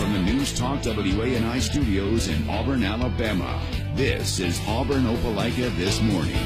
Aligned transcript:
from 0.00 0.14
the 0.14 0.18
News 0.18 0.58
Talk 0.58 0.80
WANI 0.82 1.60
studios 1.60 2.28
in 2.28 2.48
Auburn, 2.48 2.82
Alabama. 2.84 3.60
This 3.94 4.40
is 4.40 4.58
Auburn 4.66 5.04
Opelika 5.04 5.76
This 5.76 6.00
Morning. 6.00 6.38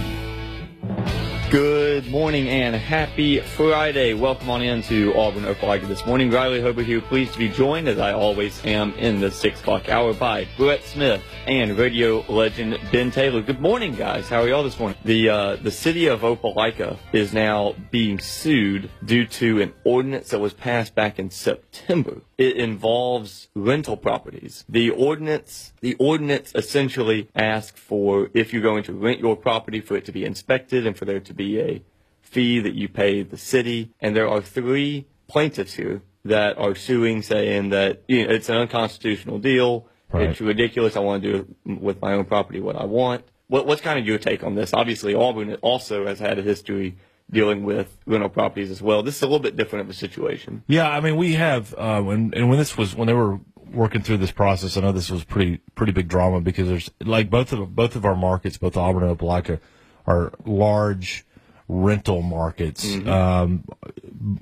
Good 1.52 2.10
morning 2.10 2.48
and 2.48 2.74
happy 2.74 3.38
Friday. 3.38 4.12
Welcome 4.12 4.50
on 4.50 4.60
in 4.60 4.82
to 4.82 5.14
Auburn 5.14 5.44
Opelika 5.44 5.86
this 5.86 6.04
morning. 6.04 6.32
Riley 6.32 6.60
Hubbard 6.60 6.84
here, 6.84 7.00
pleased 7.00 7.34
to 7.34 7.38
be 7.38 7.48
joined, 7.48 7.86
as 7.86 8.00
I 8.00 8.12
always 8.12 8.60
am, 8.66 8.92
in 8.94 9.20
the 9.20 9.30
6 9.30 9.60
o'clock 9.60 9.88
hour 9.88 10.12
by 10.14 10.48
Brett 10.56 10.82
Smith 10.82 11.22
and 11.46 11.78
radio 11.78 12.24
legend 12.28 12.80
Ben 12.90 13.12
Taylor. 13.12 13.40
Good 13.40 13.60
morning, 13.60 13.94
guys. 13.94 14.28
How 14.28 14.42
are 14.42 14.48
y'all 14.48 14.64
this 14.64 14.80
morning? 14.80 14.98
The, 15.04 15.28
uh, 15.28 15.56
the 15.56 15.70
city 15.70 16.08
of 16.08 16.22
Opelika 16.22 16.98
is 17.12 17.32
now 17.32 17.76
being 17.92 18.18
sued 18.18 18.90
due 19.04 19.26
to 19.26 19.62
an 19.62 19.72
ordinance 19.84 20.30
that 20.30 20.40
was 20.40 20.54
passed 20.54 20.96
back 20.96 21.20
in 21.20 21.30
September. 21.30 22.20
It 22.36 22.56
involves 22.56 23.48
rental 23.54 23.96
properties. 23.96 24.64
The 24.68 24.90
ordinance, 24.90 25.72
the 25.80 25.94
ordinance 25.94 26.52
essentially 26.54 27.28
asks 27.34 27.80
for 27.80 28.30
if 28.34 28.52
you're 28.52 28.62
going 28.62 28.84
to 28.84 28.92
rent 28.92 29.20
your 29.20 29.36
property 29.36 29.80
for 29.80 29.96
it 29.96 30.04
to 30.06 30.12
be 30.12 30.24
inspected 30.24 30.86
and 30.86 30.96
for 30.96 31.04
there 31.04 31.20
to 31.20 31.34
be 31.34 31.60
a 31.60 31.82
fee 32.22 32.58
that 32.60 32.74
you 32.74 32.88
pay 32.88 33.22
the 33.22 33.36
city. 33.36 33.92
And 34.00 34.16
there 34.16 34.28
are 34.28 34.40
three 34.40 35.06
plaintiffs 35.28 35.74
here 35.74 36.02
that 36.24 36.58
are 36.58 36.74
suing, 36.74 37.22
saying 37.22 37.70
that 37.70 38.02
you 38.08 38.26
know, 38.26 38.32
it's 38.32 38.48
an 38.48 38.56
unconstitutional 38.56 39.38
deal. 39.38 39.86
Right. 40.10 40.30
It's 40.30 40.40
ridiculous. 40.40 40.96
I 40.96 41.00
want 41.00 41.22
to 41.22 41.32
do 41.32 41.54
with 41.64 42.00
my 42.00 42.14
own 42.14 42.24
property 42.24 42.60
what 42.60 42.76
I 42.76 42.84
want. 42.84 43.24
What, 43.48 43.66
what's 43.66 43.82
kind 43.82 43.98
of 43.98 44.06
your 44.06 44.18
take 44.18 44.42
on 44.42 44.54
this? 44.54 44.72
Obviously, 44.72 45.14
Auburn 45.14 45.54
also 45.56 46.06
has 46.06 46.18
had 46.18 46.38
a 46.38 46.42
history 46.42 46.96
dealing 47.30 47.64
with 47.64 47.96
rental 48.06 48.28
properties 48.28 48.70
as 48.70 48.82
well. 48.82 49.02
This 49.02 49.16
is 49.16 49.22
a 49.22 49.26
little 49.26 49.40
bit 49.40 49.56
different 49.56 49.84
of 49.84 49.90
a 49.90 49.94
situation. 49.94 50.62
Yeah, 50.66 50.88
I 50.88 51.00
mean, 51.00 51.16
we 51.16 51.34
have, 51.34 51.74
uh, 51.74 52.00
when, 52.02 52.32
and 52.34 52.48
when 52.48 52.58
this 52.58 52.76
was, 52.76 52.94
when 52.94 53.06
they 53.06 53.14
were 53.14 53.40
working 53.72 54.02
through 54.02 54.18
this 54.18 54.30
process, 54.30 54.76
I 54.76 54.80
know 54.80 54.92
this 54.92 55.10
was 55.10 55.24
pretty, 55.24 55.60
pretty 55.74 55.92
big 55.92 56.08
drama 56.08 56.40
because 56.40 56.68
there's, 56.68 56.90
like, 57.00 57.30
both 57.30 57.52
of, 57.52 57.74
both 57.74 57.96
of 57.96 58.04
our 58.04 58.14
markets, 58.14 58.58
both 58.58 58.76
Auburn 58.76 59.02
and 59.02 59.18
Opelika, 59.18 59.60
are 60.06 60.32
large, 60.44 61.24
rental 61.68 62.20
markets 62.22 62.84
mm-hmm. 62.84 63.08
um, 63.08 63.64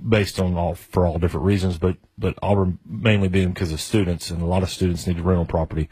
based 0.08 0.40
on 0.40 0.56
all 0.56 0.74
for 0.74 1.06
all 1.06 1.18
different 1.18 1.46
reasons, 1.46 1.78
but 1.78 1.96
but 2.18 2.36
Auburn 2.42 2.78
mainly 2.84 3.28
being 3.28 3.52
because 3.52 3.72
of 3.72 3.80
students, 3.80 4.30
and 4.30 4.42
a 4.42 4.46
lot 4.46 4.62
of 4.62 4.70
students 4.70 5.06
need 5.06 5.20
rental 5.20 5.44
property. 5.44 5.88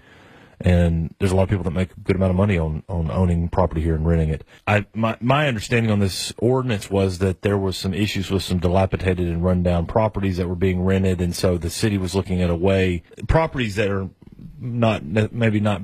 And 0.63 1.15
there's 1.19 1.33
a 1.33 1.37
lot 1.37 1.45
of 1.45 1.49
people 1.49 1.65
that 1.65 1.71
make 1.71 1.93
a 1.93 2.01
good 2.01 2.17
amount 2.17 2.31
of 2.31 2.37
money 2.37 2.59
on, 2.59 2.83
on 2.89 3.11
owning 3.11 3.49
property 3.49 3.81
here 3.81 3.95
and 3.95 4.07
renting 4.07 4.29
it. 4.29 4.45
I, 4.67 4.85
my, 4.95 5.17
my 5.21 5.49
understanding 5.49 5.91
on 5.91 6.01
this 6.01 6.35
ordinance 6.39 6.91
was 6.91 7.19
that 7.19 7.43
there 7.43 7.57
was 7.57 7.79
some 7.79 7.95
issues 7.95 8.31
with 8.31 8.43
some 8.43 8.59
dilapidated 8.59 9.27
and 9.27 9.43
rundown 9.43 9.87
properties 9.87 10.37
that 10.37 10.49
were 10.49 10.55
being 10.55 10.83
rented. 10.83 11.21
And 11.21 11.35
so 11.35 11.57
the 11.57 11.71
city 11.71 11.97
was 11.97 12.15
looking 12.15 12.43
at 12.43 12.51
a 12.51 12.57
way, 12.57 13.03
properties 13.27 13.77
that 13.77 13.89
are 13.89 14.11
not, 14.61 15.03
maybe 15.03 15.61
not 15.61 15.83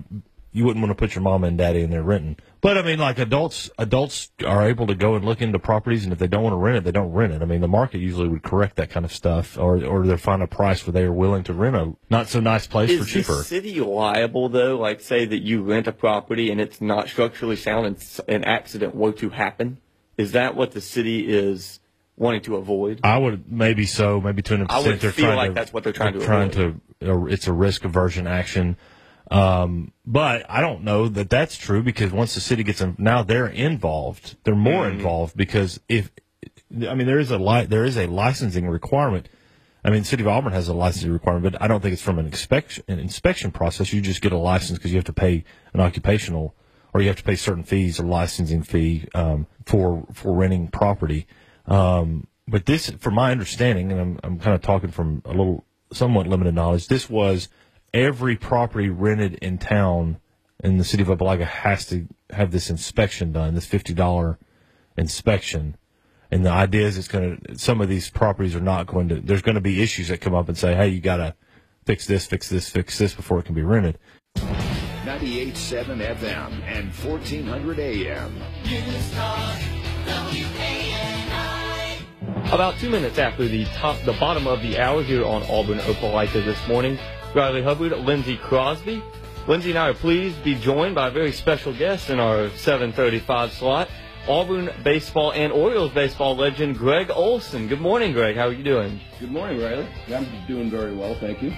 you 0.56 0.64
wouldn't 0.64 0.82
want 0.82 0.90
to 0.90 0.98
put 0.98 1.14
your 1.14 1.20
mama 1.20 1.48
and 1.48 1.58
daddy 1.58 1.82
in 1.82 1.90
there 1.90 2.02
renting. 2.02 2.38
But 2.62 2.78
I 2.78 2.82
mean, 2.82 2.98
like 2.98 3.18
adults, 3.18 3.68
adults 3.76 4.30
are 4.42 4.66
able 4.66 4.86
to 4.86 4.94
go 4.94 5.14
and 5.14 5.22
look 5.22 5.42
into 5.42 5.58
properties, 5.58 6.04
and 6.04 6.14
if 6.14 6.18
they 6.18 6.28
don't 6.28 6.42
want 6.42 6.54
to 6.54 6.56
rent 6.56 6.78
it, 6.78 6.84
they 6.84 6.92
don't 6.92 7.12
rent 7.12 7.34
it. 7.34 7.42
I 7.42 7.44
mean, 7.44 7.60
the 7.60 7.68
market 7.68 7.98
usually 7.98 8.26
would 8.28 8.42
correct 8.42 8.76
that 8.76 8.88
kind 8.88 9.04
of 9.04 9.12
stuff, 9.12 9.58
or 9.58 9.84
or 9.84 10.06
they 10.06 10.16
find 10.16 10.42
a 10.42 10.46
price 10.46 10.86
where 10.86 10.92
they 10.92 11.02
are 11.02 11.12
willing 11.12 11.44
to 11.44 11.52
rent 11.52 11.76
a 11.76 11.94
not 12.08 12.28
so 12.28 12.40
nice 12.40 12.66
place 12.66 12.90
Is 12.90 13.00
for 13.00 13.06
cheaper. 13.06 13.32
Is 13.32 13.38
the 13.40 13.44
city 13.44 13.80
liable 13.80 14.48
though? 14.48 14.78
Like, 14.78 15.02
say 15.02 15.26
that 15.26 15.42
you 15.42 15.62
rent 15.62 15.88
a 15.88 15.92
property 15.92 16.50
and 16.50 16.58
it's 16.58 16.80
not 16.80 17.08
structurally 17.08 17.56
sound, 17.56 17.86
and 17.86 18.20
an 18.26 18.44
accident 18.44 18.94
were 18.94 19.12
to 19.12 19.28
happen. 19.28 19.76
Is 20.16 20.32
that 20.32 20.56
what 20.56 20.72
the 20.72 20.80
city 20.80 21.28
is? 21.28 21.80
wanting 22.18 22.40
to 22.40 22.56
avoid? 22.56 22.98
I 23.04 23.18
would 23.18 23.52
maybe 23.52 23.84
so, 23.84 24.22
maybe 24.22 24.40
to 24.40 24.54
an 24.54 24.62
extent. 24.62 24.86
I 24.86 24.88
would 24.88 25.00
they're 25.00 25.12
feel 25.12 25.36
like 25.36 25.50
to, 25.50 25.54
that's 25.54 25.70
what 25.70 25.84
they're 25.84 25.92
trying 25.92 26.12
they're 26.12 26.22
to. 26.22 26.26
Trying 26.26 26.48
avoid. 26.48 26.80
to, 27.02 27.12
uh, 27.12 27.24
it's 27.26 27.46
a 27.46 27.52
risk 27.52 27.84
aversion 27.84 28.26
action. 28.26 28.78
Um, 29.30 29.92
but 30.04 30.46
I 30.48 30.60
don't 30.60 30.84
know 30.84 31.08
that 31.08 31.30
that's 31.30 31.56
true 31.56 31.82
because 31.82 32.12
once 32.12 32.34
the 32.34 32.40
city 32.40 32.62
gets 32.62 32.80
in, 32.80 32.94
now 32.98 33.22
they're 33.22 33.48
involved. 33.48 34.36
They're 34.44 34.54
more 34.54 34.84
mm-hmm. 34.84 34.98
involved 34.98 35.36
because 35.36 35.80
if 35.88 36.10
I 36.72 36.94
mean 36.94 37.06
there 37.06 37.18
is 37.18 37.30
a 37.30 37.38
li- 37.38 37.66
there 37.66 37.84
is 37.84 37.96
a 37.96 38.06
licensing 38.06 38.68
requirement. 38.68 39.28
I 39.84 39.90
mean, 39.90 40.00
the 40.00 40.08
city 40.08 40.22
of 40.22 40.28
Auburn 40.28 40.52
has 40.52 40.68
a 40.68 40.74
licensing 40.74 41.12
requirement, 41.12 41.52
but 41.52 41.62
I 41.62 41.68
don't 41.68 41.80
think 41.80 41.92
it's 41.92 42.02
from 42.02 42.18
an 42.18 42.26
inspection 42.26 42.84
an 42.88 42.98
inspection 42.98 43.50
process. 43.50 43.92
You 43.92 44.00
just 44.00 44.22
get 44.22 44.32
a 44.32 44.38
license 44.38 44.78
because 44.78 44.92
you 44.92 44.98
have 44.98 45.04
to 45.06 45.12
pay 45.12 45.44
an 45.72 45.80
occupational 45.80 46.54
or 46.92 47.02
you 47.02 47.08
have 47.08 47.16
to 47.16 47.24
pay 47.24 47.36
certain 47.36 47.62
fees, 47.62 47.98
a 47.98 48.02
licensing 48.02 48.62
fee 48.62 49.06
um, 49.14 49.46
for 49.64 50.06
for 50.12 50.34
renting 50.34 50.68
property. 50.68 51.26
Um, 51.66 52.28
but 52.48 52.66
this, 52.66 52.90
from 52.90 53.14
my 53.14 53.32
understanding, 53.32 53.90
and 53.90 54.00
I'm, 54.00 54.20
I'm 54.22 54.38
kind 54.38 54.54
of 54.54 54.62
talking 54.62 54.90
from 54.90 55.22
a 55.24 55.30
little 55.30 55.64
somewhat 55.92 56.26
limited 56.26 56.54
knowledge, 56.54 56.86
this 56.86 57.10
was 57.10 57.48
every 57.96 58.36
property 58.36 58.90
rented 58.90 59.34
in 59.36 59.58
town 59.58 60.18
in 60.62 60.76
the 60.78 60.84
city 60.84 61.02
of 61.02 61.08
Opelika 61.08 61.46
has 61.46 61.86
to 61.86 62.06
have 62.30 62.50
this 62.50 62.70
inspection 62.70 63.32
done, 63.32 63.54
this 63.54 63.66
fifty 63.66 63.94
dollar 63.94 64.38
inspection. 64.96 65.76
And 66.30 66.44
the 66.44 66.50
idea 66.50 66.86
is 66.86 66.98
it's 66.98 67.08
going 67.08 67.40
to, 67.40 67.58
some 67.58 67.80
of 67.80 67.88
these 67.88 68.10
properties 68.10 68.54
are 68.56 68.60
not 68.60 68.86
going 68.86 69.08
to, 69.08 69.20
there's 69.20 69.42
going 69.42 69.54
to 69.54 69.60
be 69.60 69.80
issues 69.80 70.08
that 70.08 70.20
come 70.20 70.34
up 70.34 70.48
and 70.48 70.58
say, 70.58 70.74
hey, 70.74 70.88
you 70.88 71.00
got 71.00 71.18
to 71.18 71.34
fix 71.84 72.06
this, 72.06 72.26
fix 72.26 72.48
this, 72.48 72.68
fix 72.68 72.98
this 72.98 73.14
before 73.14 73.38
it 73.38 73.44
can 73.44 73.54
be 73.54 73.62
rented. 73.62 73.98
98.7 74.36 76.16
FM 76.16 76.62
and 76.64 76.92
1400 76.92 77.78
AM. 77.78 78.34
About 82.52 82.76
two 82.78 82.90
minutes 82.90 83.18
after 83.18 83.46
the 83.46 83.64
top, 83.66 84.00
the 84.02 84.12
bottom 84.14 84.48
of 84.48 84.62
the 84.62 84.78
hour 84.80 85.02
here 85.02 85.24
on 85.24 85.44
Auburn 85.44 85.78
Opelika 85.78 86.44
this 86.44 86.58
morning, 86.66 86.98
Riley 87.36 87.62
Hubbard, 87.62 87.92
Lindsey 87.92 88.38
Crosby. 88.38 89.02
Lindsey 89.46 89.68
and 89.68 89.78
I 89.78 89.90
are 89.90 89.94
pleased 89.94 90.38
to 90.38 90.42
be 90.42 90.54
joined 90.54 90.94
by 90.94 91.08
a 91.08 91.10
very 91.10 91.32
special 91.32 91.70
guest 91.70 92.08
in 92.08 92.18
our 92.18 92.48
735 92.48 93.52
slot. 93.52 93.90
Auburn 94.26 94.70
baseball 94.82 95.32
and 95.32 95.52
Orioles 95.52 95.92
baseball 95.92 96.34
legend 96.34 96.78
Gregg 96.78 97.10
Olson. 97.10 97.68
Good 97.68 97.82
morning, 97.82 98.14
Gregg. 98.14 98.36
How 98.36 98.46
are 98.46 98.54
you 98.54 98.64
doing? 98.64 98.98
Good 99.20 99.30
morning, 99.30 99.60
Riley. 99.60 99.86
I'm 100.14 100.26
doing 100.46 100.70
very 100.70 100.94
well, 100.94 101.14
thank 101.16 101.42
you. 101.42 101.52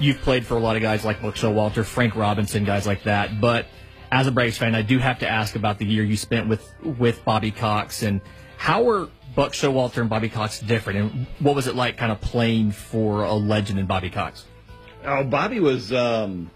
You've 0.00 0.18
played 0.22 0.46
for 0.46 0.56
a 0.56 0.60
lot 0.60 0.76
of 0.76 0.82
guys 0.82 1.04
like 1.04 1.20
Buck 1.20 1.34
Showalter, 1.34 1.84
Frank 1.84 2.16
Robinson, 2.16 2.64
guys 2.64 2.86
like 2.86 3.02
that. 3.02 3.38
But 3.38 3.66
as 4.10 4.26
a 4.26 4.32
Braves 4.32 4.56
fan, 4.56 4.74
I 4.74 4.80
do 4.80 4.98
have 4.98 5.18
to 5.18 5.28
ask 5.28 5.56
about 5.56 5.76
the 5.76 5.84
year 5.84 6.04
you 6.04 6.16
spent 6.16 6.48
with 6.48 6.66
with 6.82 7.22
Bobby 7.26 7.50
Cox 7.50 8.02
and 8.02 8.22
how 8.56 8.82
were 8.82 9.10
Buck 9.36 9.52
Showalter 9.52 10.00
and 10.00 10.08
Bobby 10.08 10.30
Cox 10.30 10.58
different, 10.58 10.98
and 10.98 11.26
what 11.38 11.54
was 11.54 11.66
it 11.66 11.74
like, 11.74 11.98
kind 11.98 12.12
of 12.12 12.18
playing 12.22 12.70
for 12.70 13.24
a 13.24 13.34
legend 13.34 13.78
in 13.78 13.84
Bobby 13.84 14.08
Cox? 14.08 14.46
Oh, 15.04 15.24
Bobby 15.24 15.60
was, 15.60 15.92
um, 15.92 16.50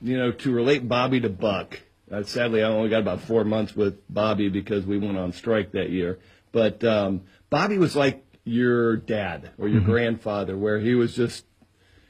you 0.00 0.16
know, 0.16 0.32
to 0.32 0.52
relate 0.52 0.88
Bobby 0.88 1.20
to 1.20 1.28
Buck. 1.28 1.80
Uh, 2.10 2.22
sadly, 2.22 2.62
I 2.62 2.68
only 2.68 2.88
got 2.88 3.00
about 3.00 3.20
four 3.22 3.44
months 3.44 3.74
with 3.76 3.98
Bobby 4.08 4.48
because 4.48 4.84
we 4.86 4.98
went 4.98 5.18
on 5.18 5.32
strike 5.32 5.72
that 5.72 5.90
year. 5.90 6.18
But 6.52 6.82
um, 6.84 7.22
Bobby 7.50 7.78
was 7.78 7.94
like 7.94 8.24
your 8.44 8.96
dad 8.96 9.50
or 9.58 9.68
your 9.68 9.80
mm-hmm. 9.80 9.90
grandfather, 9.90 10.56
where 10.56 10.80
he 10.80 10.94
was 10.94 11.14
just 11.14 11.44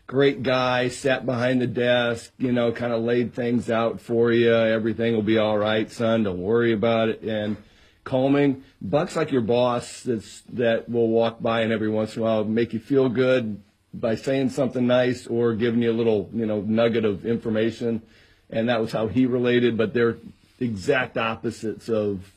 great 0.06 0.42
guy, 0.42 0.88
sat 0.88 1.24
behind 1.24 1.60
the 1.60 1.66
desk, 1.66 2.32
you 2.38 2.52
know, 2.52 2.72
kind 2.72 2.92
of 2.92 3.02
laid 3.02 3.34
things 3.34 3.70
out 3.70 4.00
for 4.00 4.32
you. 4.32 4.52
Everything 4.52 5.14
will 5.14 5.22
be 5.22 5.38
all 5.38 5.58
right, 5.58 5.90
son. 5.90 6.24
Don't 6.24 6.40
worry 6.40 6.72
about 6.72 7.10
it. 7.10 7.22
And 7.22 7.56
calming. 8.04 8.64
Buck's 8.80 9.16
like 9.16 9.30
your 9.30 9.42
boss 9.42 10.02
that's 10.02 10.42
that 10.52 10.88
will 10.88 11.08
walk 11.08 11.40
by 11.40 11.60
and 11.60 11.72
every 11.72 11.88
once 11.88 12.16
in 12.16 12.22
a 12.22 12.24
while 12.24 12.44
make 12.44 12.72
you 12.72 12.80
feel 12.80 13.08
good, 13.08 13.62
by 13.92 14.14
saying 14.14 14.50
something 14.50 14.86
nice 14.86 15.26
or 15.26 15.54
giving 15.54 15.82
you 15.82 15.90
a 15.90 15.94
little, 15.94 16.30
you 16.32 16.46
know, 16.46 16.60
nugget 16.60 17.04
of 17.04 17.26
information. 17.26 18.02
And 18.48 18.68
that 18.68 18.80
was 18.80 18.92
how 18.92 19.08
he 19.08 19.26
related, 19.26 19.76
but 19.76 19.94
they're 19.94 20.16
exact 20.58 21.16
opposites 21.16 21.88
of 21.88 22.32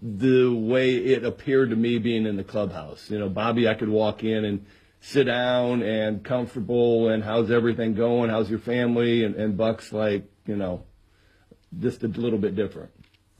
the 0.00 0.48
way 0.48 0.94
it 0.94 1.24
appeared 1.24 1.70
to 1.70 1.76
me 1.76 1.98
being 1.98 2.26
in 2.26 2.36
the 2.36 2.44
clubhouse. 2.44 3.10
You 3.10 3.18
know, 3.18 3.28
Bobby, 3.28 3.68
I 3.68 3.74
could 3.74 3.88
walk 3.88 4.22
in 4.22 4.44
and 4.44 4.64
sit 5.00 5.24
down 5.24 5.82
and 5.82 6.22
comfortable 6.24 7.08
and 7.08 7.24
how's 7.24 7.50
everything 7.50 7.94
going? 7.94 8.30
How's 8.30 8.48
your 8.48 8.58
family? 8.58 9.24
And, 9.24 9.34
and 9.34 9.56
Buck's 9.56 9.92
like, 9.92 10.24
you 10.46 10.56
know, 10.56 10.84
just 11.78 12.02
a 12.02 12.08
little 12.08 12.38
bit 12.38 12.54
different. 12.54 12.90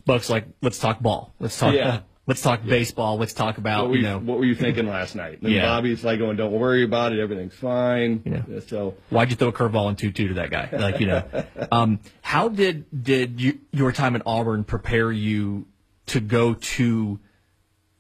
Buck's 0.05 0.31
like, 0.31 0.47
let's 0.63 0.79
talk 0.79 1.01
ball. 1.01 1.33
Let's 1.39 1.59
talk. 1.59 1.75
Yeah. 1.75 2.01
Let's 2.31 2.43
talk 2.43 2.61
yeah. 2.63 2.71
baseball. 2.71 3.19
Let's 3.19 3.33
talk 3.33 3.59
about 3.59 3.83
what 3.83 3.91
were 3.91 3.97
you, 3.97 4.03
know 4.05 4.21
what 4.21 4.39
were 4.39 4.45
you 4.45 4.55
thinking 4.55 4.87
last 4.87 5.17
night? 5.17 5.41
And 5.43 5.53
yeah. 5.53 5.67
Bobby's 5.67 6.05
like 6.05 6.21
going, 6.21 6.37
"Don't 6.37 6.53
worry 6.53 6.85
about 6.85 7.13
it. 7.13 7.19
Everything's 7.19 7.55
fine." 7.55 8.23
Yeah. 8.25 8.61
So 8.69 8.95
why'd 9.09 9.31
you 9.31 9.37
throw 9.37 9.49
a 9.49 9.53
curveball 9.53 9.91
in 9.91 9.97
two 9.97 10.13
two 10.13 10.29
to 10.29 10.35
that 10.35 10.49
guy? 10.49 10.69
Like 10.71 11.01
you 11.01 11.09
know, 11.09 11.25
um, 11.73 11.99
how 12.23 12.49
did 12.49 12.85
did 13.03 13.41
you, 13.41 13.59
your 13.73 13.91
time 13.91 14.15
at 14.15 14.23
Auburn 14.27 14.63
prepare 14.63 15.11
you 15.11 15.67
to 16.07 16.21
go 16.21 16.55
to 16.55 17.19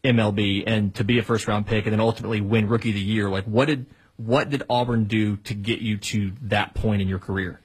MLB 0.04 0.62
and 0.64 0.94
to 0.94 1.02
be 1.02 1.18
a 1.18 1.24
first 1.24 1.48
round 1.48 1.66
pick 1.66 1.86
and 1.86 1.92
then 1.92 2.00
ultimately 2.00 2.40
win 2.40 2.68
Rookie 2.68 2.90
of 2.90 2.94
the 2.94 3.00
Year? 3.00 3.28
Like 3.28 3.46
what 3.46 3.64
did 3.64 3.86
what 4.16 4.48
did 4.48 4.62
Auburn 4.70 5.06
do 5.06 5.38
to 5.38 5.54
get 5.54 5.80
you 5.80 5.98
to 5.98 6.30
that 6.42 6.74
point 6.74 7.02
in 7.02 7.08
your 7.08 7.18
career? 7.18 7.60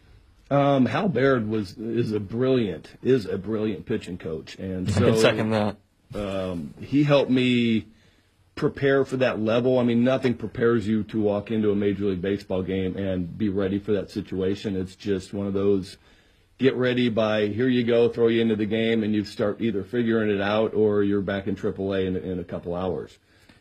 Um, 0.50 0.88
Hal 0.88 1.10
Baird 1.10 1.48
was 1.48 1.78
is 1.78 2.12
a 2.12 2.20
brilliant 2.20 2.90
is 3.04 3.28
a 3.28 3.38
brilliant 3.38 3.86
pitching 3.86 4.18
coach, 4.18 4.56
and 4.56 4.92
so 4.92 5.16
second 5.16 5.52
that 5.52 5.78
um, 6.14 6.74
he 6.80 7.04
helped 7.04 7.32
me 7.32 7.88
prepare 8.56 9.04
for 9.04 9.18
that 9.18 9.40
level. 9.40 9.80
I 9.80 9.84
mean, 9.84 10.04
nothing 10.04 10.34
prepares 10.34 10.88
you 10.88 11.04
to 11.06 11.20
walk 11.20 11.52
into 11.52 11.72
a 11.72 11.76
Major 11.76 12.06
League 12.06 12.22
Baseball 12.22 12.64
game 12.64 12.96
and 12.96 13.38
be 13.38 13.50
ready 13.50 13.80
for 13.80 13.92
that 13.94 14.10
situation. 14.10 14.76
It's 14.78 14.96
just 14.96 15.34
one 15.34 15.48
of 15.48 15.54
those 15.54 15.98
get 16.58 16.76
ready 16.76 17.10
by 17.10 17.48
here 17.48 17.68
you 17.68 17.84
go, 17.84 18.08
throw 18.10 18.28
you 18.28 18.42
into 18.42 18.56
the 18.56 18.66
game, 18.66 19.04
and 19.04 19.14
you 19.14 19.26
start 19.26 19.60
either 19.60 19.84
figuring 19.84 20.30
it 20.30 20.42
out 20.42 20.74
or 20.74 21.04
you're 21.04 21.22
back 21.22 21.48
in 21.48 21.56
AAA 21.56 22.08
in, 22.08 22.16
in 22.16 22.40
a 22.40 22.44
couple 22.44 22.74
hours. 22.74 23.18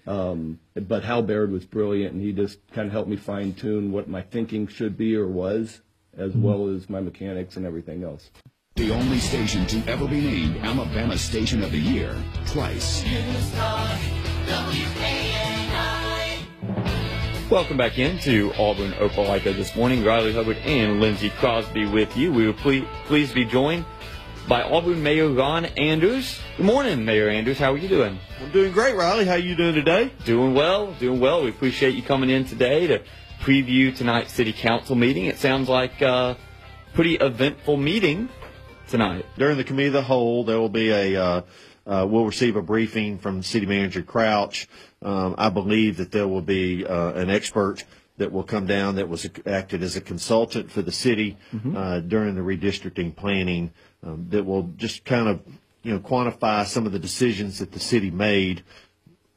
Um, 0.06 0.60
but 0.76 1.02
Hal 1.02 1.22
Baird 1.22 1.50
was 1.50 1.64
brilliant, 1.64 2.12
and 2.12 2.22
he 2.22 2.32
just 2.32 2.58
kind 2.72 2.86
of 2.86 2.92
helped 2.92 3.08
me 3.08 3.16
fine 3.16 3.54
tune 3.54 3.90
what 3.90 4.08
my 4.08 4.22
thinking 4.22 4.66
should 4.68 4.96
be 4.96 5.16
or 5.16 5.26
was, 5.26 5.80
as 6.16 6.30
Mm-hmm. 6.30 6.42
well 6.42 6.68
as 6.68 6.88
my 6.88 7.00
mechanics 7.00 7.56
and 7.56 7.66
everything 7.66 8.04
else. 8.04 8.30
The 8.76 8.90
only 8.90 9.20
station 9.20 9.66
to 9.66 9.88
ever 9.88 10.08
be 10.08 10.20
named 10.20 10.56
Alabama 10.56 11.16
Station 11.16 11.62
of 11.62 11.70
the 11.70 11.78
Year 11.78 12.12
twice. 12.46 13.04
Welcome 17.48 17.76
back 17.76 18.00
into 18.00 18.52
Auburn 18.58 18.90
Opelika 18.94 19.54
this 19.54 19.76
morning. 19.76 20.02
Riley 20.02 20.32
Hubbard 20.32 20.56
and 20.56 21.00
Lindsey 21.00 21.30
Crosby 21.30 21.86
with 21.86 22.16
you. 22.16 22.32
We 22.32 22.48
were 22.48 22.52
ple- 22.52 22.84
pleased 23.06 23.28
to 23.28 23.34
be 23.36 23.44
joined 23.44 23.84
by 24.48 24.62
Auburn 24.62 25.00
Mayor 25.04 25.28
Ron 25.28 25.66
Anders. 25.66 26.40
Good 26.56 26.66
morning, 26.66 27.04
Mayor 27.04 27.28
Anders. 27.28 27.58
How 27.58 27.74
are 27.74 27.78
you 27.78 27.88
doing? 27.88 28.18
I'm 28.40 28.50
doing 28.50 28.72
great, 28.72 28.96
Riley. 28.96 29.24
How 29.24 29.34
are 29.34 29.38
you 29.38 29.54
doing 29.54 29.74
today? 29.74 30.10
Doing 30.24 30.52
well, 30.52 30.94
doing 30.94 31.20
well. 31.20 31.44
We 31.44 31.50
appreciate 31.50 31.94
you 31.94 32.02
coming 32.02 32.28
in 32.28 32.44
today 32.44 32.88
to 32.88 33.02
preview 33.40 33.94
tonight's 33.94 34.32
city 34.32 34.52
council 34.52 34.96
meeting. 34.96 35.26
It 35.26 35.38
sounds 35.38 35.68
like 35.68 36.00
a 36.02 36.36
pretty 36.92 37.14
eventful 37.14 37.76
meeting 37.76 38.28
tonight. 38.88 39.26
During 39.36 39.56
the 39.56 39.64
committee 39.64 39.88
of 39.88 39.92
the 39.92 40.02
whole, 40.02 40.44
there 40.44 40.58
will 40.58 40.68
be 40.68 40.90
a. 40.90 41.22
Uh, 41.22 41.42
uh, 41.86 42.06
we'll 42.08 42.24
receive 42.24 42.56
a 42.56 42.62
briefing 42.62 43.18
from 43.18 43.42
City 43.42 43.66
Manager 43.66 44.02
Crouch. 44.02 44.68
Um, 45.02 45.34
I 45.36 45.50
believe 45.50 45.98
that 45.98 46.12
there 46.12 46.26
will 46.26 46.40
be 46.40 46.86
uh, 46.86 47.12
an 47.12 47.28
expert 47.28 47.84
that 48.16 48.32
will 48.32 48.42
come 48.42 48.66
down 48.66 48.94
that 48.94 49.08
was 49.08 49.28
acted 49.44 49.82
as 49.82 49.94
a 49.96 50.00
consultant 50.00 50.70
for 50.70 50.80
the 50.80 50.92
city 50.92 51.36
uh, 51.76 52.00
during 52.00 52.36
the 52.36 52.40
redistricting 52.40 53.14
planning 53.14 53.70
um, 54.02 54.26
that 54.30 54.44
will 54.44 54.62
just 54.76 55.04
kind 55.04 55.28
of 55.28 55.42
you 55.82 55.92
know 55.92 55.98
quantify 55.98 56.64
some 56.64 56.86
of 56.86 56.92
the 56.92 56.98
decisions 56.98 57.58
that 57.58 57.72
the 57.72 57.80
city 57.80 58.10
made 58.10 58.62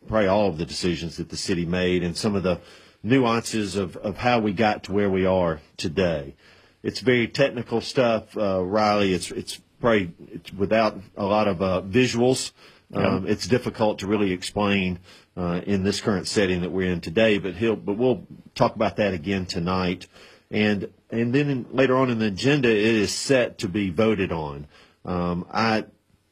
probably 0.07 0.27
all 0.27 0.47
of 0.47 0.57
the 0.57 0.65
decisions 0.65 1.17
that 1.17 1.29
the 1.29 1.37
city 1.37 1.65
made 1.65 2.03
and 2.03 2.15
some 2.15 2.35
of 2.35 2.43
the 2.43 2.59
nuances 3.03 3.75
of, 3.75 3.97
of 3.97 4.17
how 4.17 4.39
we 4.39 4.53
got 4.53 4.83
to 4.83 4.91
where 4.91 5.09
we 5.09 5.25
are 5.25 5.59
today. 5.75 6.35
It's 6.83 6.99
very 6.99 7.27
technical 7.27 7.81
stuff, 7.81 8.37
uh, 8.37 8.63
Riley. 8.63 9.13
It's 9.13 9.31
it's 9.31 9.59
probably 9.79 10.13
it's 10.31 10.53
without 10.53 10.99
a 11.15 11.25
lot 11.25 11.47
of 11.47 11.61
uh, 11.61 11.81
visuals. 11.81 12.51
Um, 12.93 13.27
It's 13.27 13.47
difficult 13.47 13.99
to 13.99 14.07
really 14.07 14.31
explain 14.31 14.99
uh, 15.35 15.61
in 15.65 15.83
this 15.83 15.99
current 15.99 16.27
setting 16.27 16.61
that 16.61 16.71
we're 16.71 16.91
in 16.91 17.01
today. 17.01 17.37
But 17.37 17.55
he'll 17.55 17.75
but 17.75 17.97
we'll 17.97 18.25
talk 18.55 18.75
about 18.75 18.95
that 18.97 19.13
again 19.13 19.45
tonight, 19.45 20.07
and 20.49 20.89
and 21.09 21.33
then 21.33 21.49
in, 21.49 21.65
later 21.71 21.97
on 21.97 22.09
in 22.09 22.19
the 22.19 22.27
agenda 22.27 22.69
it 22.69 22.77
is 22.77 23.13
set 23.13 23.57
to 23.59 23.67
be 23.67 23.89
voted 23.89 24.31
on. 24.31 24.67
Um, 25.03 25.45
I 25.51 25.85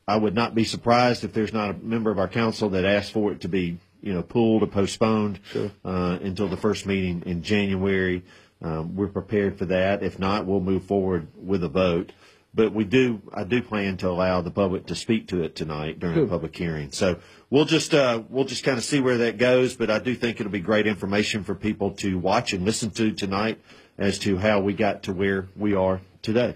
I 0.08 0.18
would 0.18 0.36
not 0.36 0.54
be 0.54 0.64
surprised 0.64 1.24
if 1.24 1.34
there's 1.34 1.54
not 1.54 1.72
a 1.72 1.74
member 1.74 2.12
of 2.12 2.20
our 2.20 2.28
council 2.28 2.70
that 2.70 2.86
asks 2.86 3.12
for 3.12 3.32
it 3.32 3.42
to 3.42 3.48
be, 3.48 3.78
you 4.02 4.14
know, 4.14 4.22
pulled 4.22 4.62
or 4.62 4.68
postponed 4.68 5.40
uh, 5.84 6.20
until 6.22 6.48
the 6.48 6.58
first 6.58 6.86
meeting 6.86 7.24
in 7.26 7.42
January. 7.42 8.24
Um, 8.62 8.96
we're 8.96 9.08
prepared 9.08 9.58
for 9.58 9.66
that. 9.66 10.04
If 10.04 10.18
not, 10.18 10.46
we'll 10.46 10.62
move 10.62 10.86
forward 10.86 11.28
with 11.36 11.64
a 11.64 11.70
vote. 11.70 12.12
But 12.54 12.72
we 12.74 12.86
do, 12.86 13.22
I 13.34 13.44
do 13.44 13.62
plan 13.62 13.98
to 13.98 14.10
allow 14.10 14.40
the 14.40 14.50
public 14.50 14.86
to 14.86 14.96
speak 14.96 15.28
to 15.28 15.44
it 15.44 15.56
tonight 15.58 16.00
during 16.00 16.22
the 16.22 16.28
public 16.28 16.56
hearing. 16.56 16.94
So 16.94 17.20
we'll 17.50 17.66
just, 17.66 17.94
uh, 17.94 18.24
we'll 18.30 18.46
just 18.46 18.64
kind 18.64 18.78
of 18.78 18.86
see 18.86 19.02
where 19.02 19.18
that 19.18 19.38
goes. 19.38 19.76
But 19.76 19.92
I 19.92 20.00
do 20.00 20.16
think 20.16 20.40
it'll 20.40 20.54
be 20.54 20.62
great 20.62 20.88
information 20.88 21.44
for 21.44 21.54
people 21.54 21.92
to 21.96 22.18
watch 22.18 22.54
and 22.54 22.64
listen 22.64 22.92
to 22.92 23.12
tonight 23.12 23.60
as 23.98 24.20
to 24.20 24.38
how 24.38 24.62
we 24.62 24.72
got 24.74 25.04
to 25.04 25.14
where 25.14 25.50
we 25.58 25.76
are 25.76 26.00
today. 26.22 26.56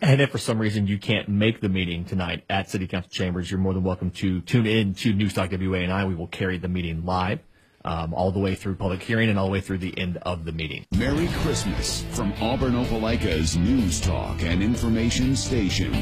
And 0.00 0.20
if 0.20 0.30
for 0.30 0.38
some 0.38 0.58
reason 0.60 0.86
you 0.86 0.98
can't 0.98 1.28
make 1.28 1.60
the 1.60 1.68
meeting 1.68 2.04
tonight 2.04 2.44
at 2.48 2.70
City 2.70 2.86
Council 2.86 3.10
Chambers, 3.10 3.50
you're 3.50 3.60
more 3.60 3.74
than 3.74 3.82
welcome 3.82 4.12
to 4.12 4.40
tune 4.42 4.66
in 4.66 4.94
to 4.94 5.12
Newstalk 5.12 5.50
WANI. 5.50 6.06
We 6.06 6.14
will 6.14 6.28
carry 6.28 6.58
the 6.58 6.68
meeting 6.68 7.04
live 7.04 7.40
um, 7.84 8.14
all 8.14 8.30
the 8.30 8.38
way 8.38 8.54
through 8.54 8.76
public 8.76 9.02
hearing 9.02 9.28
and 9.28 9.38
all 9.38 9.46
the 9.46 9.52
way 9.52 9.60
through 9.60 9.78
the 9.78 9.96
end 9.98 10.18
of 10.22 10.44
the 10.44 10.52
meeting. 10.52 10.84
Merry 10.96 11.28
Christmas 11.42 12.04
from 12.10 12.32
Auburn 12.40 12.72
Opelika's 12.74 13.56
News 13.56 14.00
Talk 14.00 14.42
and 14.42 14.62
Information 14.62 15.36
Station. 15.36 15.94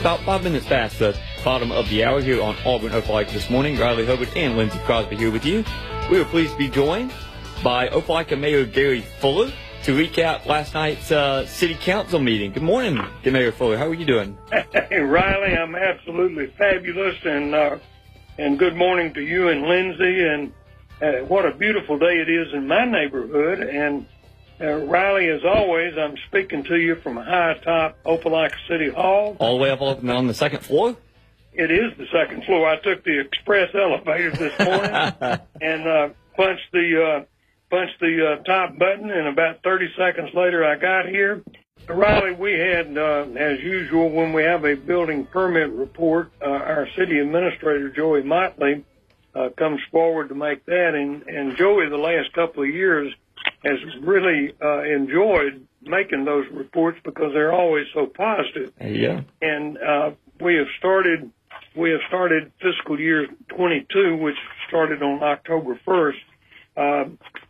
About 0.00 0.20
five 0.20 0.44
minutes 0.44 0.66
past 0.66 0.98
the 0.98 1.16
bottom 1.44 1.72
of 1.72 1.88
the 1.88 2.04
hour 2.04 2.20
here 2.20 2.42
on 2.42 2.56
Auburn 2.66 2.92
Opelika 2.92 3.32
this 3.32 3.48
morning. 3.48 3.78
Riley 3.78 4.04
Hubbard 4.04 4.28
and 4.36 4.56
Lindsey 4.56 4.78
Crosby 4.80 5.16
here 5.16 5.30
with 5.30 5.44
you. 5.46 5.64
We 6.10 6.20
are 6.20 6.24
pleased 6.26 6.52
to 6.52 6.58
be 6.58 6.68
joined 6.68 7.12
by 7.62 7.88
Opelika 7.88 8.38
Mayor 8.38 8.66
Gary 8.66 9.00
Fuller 9.20 9.50
to 9.84 9.92
recap 9.96 10.46
last 10.46 10.74
night's 10.74 11.10
uh, 11.10 11.46
city 11.46 11.74
council 11.74 12.18
meeting. 12.18 12.52
Good 12.52 12.62
morning, 12.62 12.98
Mayor 13.24 13.52
Fuller. 13.52 13.76
How 13.76 13.86
are 13.86 13.94
you 13.94 14.04
doing? 14.06 14.36
Hey, 14.90 15.00
Riley, 15.00 15.56
I'm 15.56 15.74
absolutely 15.74 16.48
fabulous, 16.58 17.16
and 17.24 17.54
uh, 17.54 17.78
and 18.38 18.58
good 18.58 18.76
morning 18.76 19.14
to 19.14 19.20
you 19.20 19.48
and 19.48 19.62
Lindsey, 19.62 20.24
and 20.24 20.52
uh, 21.00 21.24
what 21.26 21.46
a 21.46 21.54
beautiful 21.54 21.98
day 21.98 22.18
it 22.18 22.28
is 22.28 22.52
in 22.52 22.66
my 22.66 22.84
neighborhood. 22.84 23.60
And 23.60 24.06
uh, 24.60 24.86
Riley, 24.86 25.28
as 25.28 25.44
always, 25.44 25.94
I'm 25.98 26.16
speaking 26.28 26.64
to 26.64 26.76
you 26.76 26.96
from 26.96 27.16
high 27.16 27.52
atop 27.52 28.02
Opelika 28.04 28.54
City 28.68 28.90
Hall. 28.90 29.36
All 29.38 29.56
the 29.56 29.62
way 29.62 29.70
up 29.70 29.80
on 29.80 30.08
on 30.10 30.26
the 30.26 30.34
second 30.34 30.60
floor? 30.60 30.96
It 31.52 31.70
is 31.70 31.96
the 31.96 32.06
second 32.12 32.44
floor. 32.44 32.68
I 32.68 32.80
took 32.80 33.04
the 33.04 33.20
express 33.20 33.70
elevator 33.74 34.30
this 34.30 34.58
morning 34.58 35.40
and 35.60 35.86
uh, 35.86 36.08
punched 36.36 36.72
the 36.72 37.20
uh, 37.20 37.24
punched 37.70 38.00
the 38.00 38.38
uh, 38.38 38.42
top 38.42 38.76
button, 38.78 39.10
and 39.10 39.28
about 39.28 39.62
30 39.62 39.86
seconds 39.96 40.30
later, 40.34 40.64
I 40.64 40.76
got 40.76 41.06
here. 41.06 41.42
Riley, 41.88 42.32
we 42.32 42.52
had, 42.52 42.96
uh, 42.96 43.26
as 43.36 43.60
usual, 43.60 44.10
when 44.10 44.32
we 44.32 44.42
have 44.42 44.64
a 44.64 44.74
building 44.74 45.26
permit 45.26 45.70
report, 45.70 46.30
uh, 46.40 46.46
our 46.46 46.88
city 46.96 47.18
administrator, 47.18 47.90
Joey 47.90 48.22
Motley, 48.22 48.84
uh, 49.34 49.48
comes 49.56 49.80
forward 49.90 50.28
to 50.28 50.34
make 50.34 50.64
that. 50.66 50.94
And, 50.94 51.22
and 51.24 51.56
Joey, 51.56 51.88
the 51.88 51.96
last 51.96 52.32
couple 52.32 52.62
of 52.62 52.68
years, 52.68 53.12
has 53.64 53.78
really 54.00 54.54
uh, 54.62 54.82
enjoyed 54.82 55.66
making 55.82 56.24
those 56.24 56.46
reports 56.50 56.98
because 57.04 57.32
they're 57.32 57.52
always 57.52 57.86
so 57.94 58.06
positive 58.06 58.72
go. 58.80 59.20
and 59.42 59.78
uh, 59.78 60.10
we 60.40 60.54
have 60.56 60.66
started 60.78 61.30
we 61.76 61.90
have 61.90 62.00
started 62.06 62.52
fiscal 62.62 63.00
year 63.00 63.26
22, 63.48 64.16
which 64.16 64.36
started 64.68 65.02
on 65.02 65.22
October 65.22 65.78
1st. 65.86 66.14
Uh, 66.76 67.04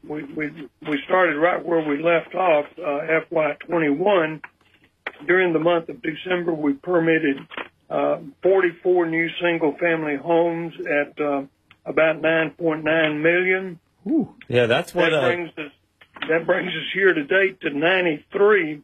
we, 0.07 0.23
we 0.25 0.69
we 0.89 1.01
started 1.07 1.37
right 1.39 1.65
where 1.65 1.81
we 1.87 2.03
left 2.03 2.35
off, 2.35 2.67
uh, 2.79 3.21
FY 3.31 3.55
21. 3.67 4.43
During 5.27 5.53
the 5.53 5.59
month 5.59 5.89
of 5.89 6.03
December, 6.03 6.53
we 6.53 6.75
permitted 6.75 7.39
uh, 7.89 8.19
44 8.43 9.07
new 9.07 9.29
single-family 9.41 10.17
homes 10.17 10.75
at 10.81 11.19
uh, 11.21 11.43
about 11.87 12.21
9.9 12.21 13.23
million. 13.23 13.79
Ooh. 14.07 14.35
Yeah, 14.49 14.67
that's 14.67 14.95
what. 14.95 15.11
That 15.11 15.15
Uh, 15.25 15.27
brings 15.29 15.51
us 15.57 15.73
that 16.29 16.47
brings 16.47 16.69
us 16.69 16.95
year 16.95 17.13
to 17.13 17.25
date 17.25 17.61
to 17.63 17.71
93 17.71 18.83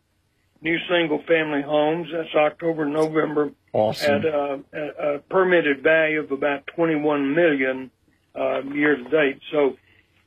new 0.63 0.79
single 0.91 1.23
family 1.27 1.63
homes. 1.63 2.09
That's 2.13 2.35
October, 2.35 2.87
November 2.87 3.53
Awesome. 3.73 4.15
at 4.17 4.27
uh, 4.27 4.59
a, 4.73 5.15
a 5.15 5.19
permitted 5.21 5.83
value 5.83 6.21
of 6.21 6.33
about 6.33 6.67
21 6.69 7.35
million 7.35 7.91
uh, 8.35 8.63
year 8.63 8.97
to 8.97 9.05
date. 9.05 9.41
So, 9.53 9.77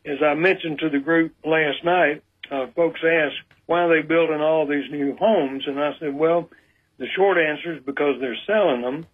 as 0.05 0.17
I 0.21 0.33
mentioned 0.33 0.79
to 0.79 0.89
the 0.89 0.99
group 0.99 1.33
last 1.45 1.83
night, 1.83 2.23
uh, 2.51 2.67
folks 2.75 2.99
asked 3.03 3.37
why 3.65 3.83
are 3.83 3.95
they 3.95 4.05
building 4.05 4.41
all 4.41 4.67
these 4.67 4.91
new 4.91 5.15
homes, 5.15 5.63
and 5.67 5.79
I 5.79 5.91
said, 5.99 6.13
well, 6.13 6.49
the 6.97 7.07
short 7.15 7.37
answer 7.37 7.75
is 7.75 7.83
because 7.83 8.19
they're 8.19 8.37
selling 8.45 8.81
them. 8.81 9.05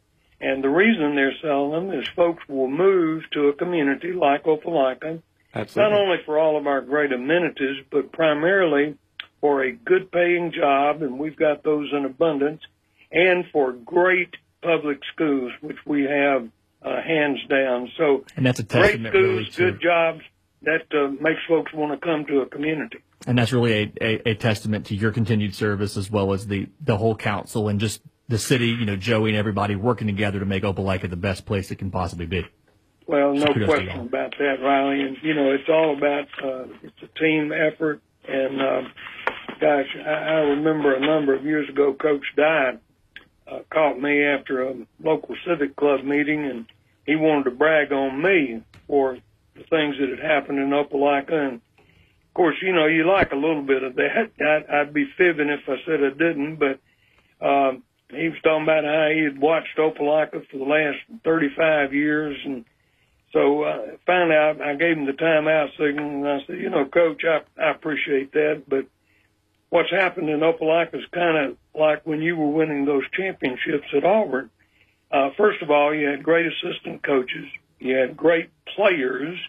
And 0.42 0.64
the 0.64 0.70
reason 0.70 1.16
they're 1.16 1.36
selling 1.42 1.72
them 1.72 2.00
is 2.00 2.08
folks 2.16 2.44
will 2.48 2.70
move 2.70 3.24
to 3.34 3.50
a 3.50 3.54
community 3.54 4.14
like 4.14 4.44
Opelika, 4.46 5.22
not 5.54 5.92
only 5.94 6.18
for 6.26 6.40
all 6.40 6.58
of 6.58 6.66
our 6.66 6.82
great 6.82 7.12
amenities, 7.12 7.84
but 7.92 8.12
primarily 8.12 8.98
for 9.42 9.64
a 9.64 9.72
good 9.72 10.12
paying 10.12 10.52
job, 10.52 11.02
and 11.02 11.20
we've 11.20 11.36
got 11.36 11.64
those 11.64 11.90
in 11.92 12.06
abundance, 12.06 12.62
and 13.12 13.46
for 13.52 13.74
great 13.74 14.36
public 14.62 15.00
schools, 15.14 15.52
which 15.62 15.78
we 15.86 16.04
have 16.04 16.48
uh, 16.82 17.02
hands 17.02 17.40
down. 17.50 17.92
So 17.98 18.26
And 18.36 18.46
that's 18.46 18.60
a 18.60 18.64
great 18.64 18.82
testament 18.84 19.14
really 19.14 19.44
schools, 19.46 19.56
to 19.56 19.72
good 19.72 19.82
jobs, 19.82 20.22
that 20.64 20.84
uh, 20.92 21.10
makes 21.22 21.40
folks 21.48 21.74
want 21.74 22.00
to 22.00 22.06
come 22.06 22.26
to 22.26 22.42
a 22.42 22.46
community. 22.46 23.00
and 23.26 23.38
that's 23.38 23.54
really 23.54 23.94
a, 24.02 24.04
a, 24.04 24.32
a 24.32 24.36
testament 24.36 24.88
to 24.88 24.96
your 24.96 25.12
continued 25.12 25.56
service 25.56 25.98
as 25.98 26.12
well 26.12 26.34
as 26.34 26.48
the, 26.48 26.68
the 26.82 26.98
whole 26.98 27.16
council 27.16 27.70
and 27.70 27.80
just 27.80 28.02
the 28.28 28.38
city, 28.38 28.68
you 28.68 28.86
know, 28.86 28.96
Joey 28.96 29.30
and 29.30 29.38
everybody 29.38 29.76
working 29.76 30.08
together 30.08 30.40
to 30.40 30.46
make 30.46 30.64
Opelika 30.64 31.10
the 31.10 31.16
best 31.18 31.46
place 31.46 31.72
it 31.72 31.78
can 31.78 31.92
possibly 31.92 32.28
be. 32.28 32.46
Well, 33.08 33.34
no 33.34 33.54
to 33.54 33.66
question 33.66 34.02
about 34.02 34.36
that, 34.38 34.58
Riley. 34.62 35.02
And 35.02 35.18
you 35.24 35.34
know, 35.34 35.52
it's 35.52 35.68
all 35.68 35.98
about 35.98 36.28
uh, 36.44 36.68
it's 36.84 37.02
a 37.02 37.20
team 37.20 37.52
effort. 37.52 38.02
And 38.28 38.62
uh, 38.62 38.82
gosh, 39.60 39.88
I, 40.06 40.10
I 40.10 40.34
remember 40.42 40.96
a 40.96 41.00
number 41.00 41.34
of 41.34 41.44
years 41.44 41.68
ago, 41.70 41.96
Coach 42.00 42.24
Dye 42.38 42.74
uh, 43.52 43.60
caught 43.74 44.00
me 44.00 44.24
after 44.24 44.62
a 44.62 44.76
local 45.04 45.36
civic 45.48 45.76
club 45.76 46.04
meeting, 46.04 46.46
and 46.46 46.68
he 47.08 47.16
wanted 47.16 47.46
to 47.46 47.52
brag 47.52 47.92
on 47.92 48.22
me 48.22 48.62
for 48.86 49.18
things 49.70 49.96
that 50.00 50.10
had 50.10 50.20
happened 50.20 50.60
in 50.60 50.70
Opelika. 50.70 51.34
And 51.34 51.56
of 51.56 52.34
course, 52.34 52.56
you 52.62 52.74
know, 52.74 52.86
you 52.86 53.08
like 53.08 53.32
a 53.32 53.36
little 53.36 53.64
bit 53.64 53.84
of 53.84 53.96
that. 53.96 54.32
I'd, 54.40 54.70
I'd 54.70 54.94
be 54.94 55.06
fibbing 55.18 55.50
if 55.50 55.68
I 55.68 55.76
said 55.86 56.04
I 56.04 56.10
didn't, 56.10 56.58
but, 56.58 56.80
um, 57.46 57.84
he 58.10 58.28
was 58.28 58.40
talking 58.44 58.64
about 58.64 58.86
how 58.86 59.10
he 59.14 59.24
had 59.24 59.40
watched 59.40 59.78
Opelika 59.78 60.46
for 60.50 60.58
the 60.58 60.64
last 60.64 60.98
35 61.24 61.94
years. 61.94 62.38
And 62.44 62.66
so, 63.32 63.64
uh, 63.64 63.86
finally 64.06 64.36
I, 64.36 64.72
I 64.72 64.76
gave 64.76 64.98
him 64.98 65.06
the 65.06 65.14
timeout 65.14 65.70
signal 65.78 66.10
and 66.10 66.28
I 66.28 66.46
said, 66.46 66.58
you 66.58 66.70
know, 66.70 66.86
coach, 66.86 67.22
I, 67.24 67.42
I 67.62 67.72
appreciate 67.72 68.34
that, 68.34 68.64
but 68.68 68.86
what's 69.70 69.92
happened 69.92 70.30
in 70.30 70.40
Opelika 70.40 70.96
is 70.96 71.06
kind 71.12 71.38
of 71.38 71.58
like 71.74 72.06
when 72.06 72.22
you 72.22 72.36
were 72.36 72.50
winning 72.50 72.86
those 72.86 73.04
championships 73.12 73.88
at 73.96 74.04
Auburn. 74.04 74.50
Uh, 75.12 75.30
first 75.38 75.62
of 75.62 75.72
all, 75.72 75.94
you 75.94 76.08
had 76.08 76.24
great 76.24 76.46
assistant 76.46 77.04
coaches. 77.04 77.46
You 77.80 77.96
had 77.96 78.18
great 78.18 78.50
players. 78.76 79.40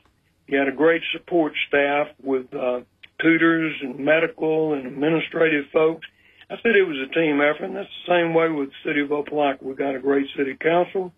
You 0.51 0.59
had 0.59 0.69
a 0.69 0.73
great 0.73 1.03
support 1.13 1.53
staff 1.69 2.09
with, 2.23 2.53
uh, 2.53 2.81
tutors 3.23 3.75
and 3.83 3.99
medical 3.99 4.75
and 4.75 4.87
administrative 4.87 5.67
folks. 5.73 6.07
I 6.51 6.57
said 6.63 6.75
it 6.75 6.87
was 6.87 6.97
a 6.99 7.15
team 7.15 7.41
effort, 7.41 7.67
and 7.67 7.77
that's 7.77 7.89
the 8.07 8.13
same 8.13 8.35
way 8.35 8.49
with 8.49 8.71
the 8.71 8.89
city 8.91 9.01
of 9.01 9.11
Opelika. 9.11 9.63
We've 9.63 9.77
got 9.77 9.95
a 9.95 10.01
great 10.01 10.27
city 10.37 10.57
council. 10.61 11.13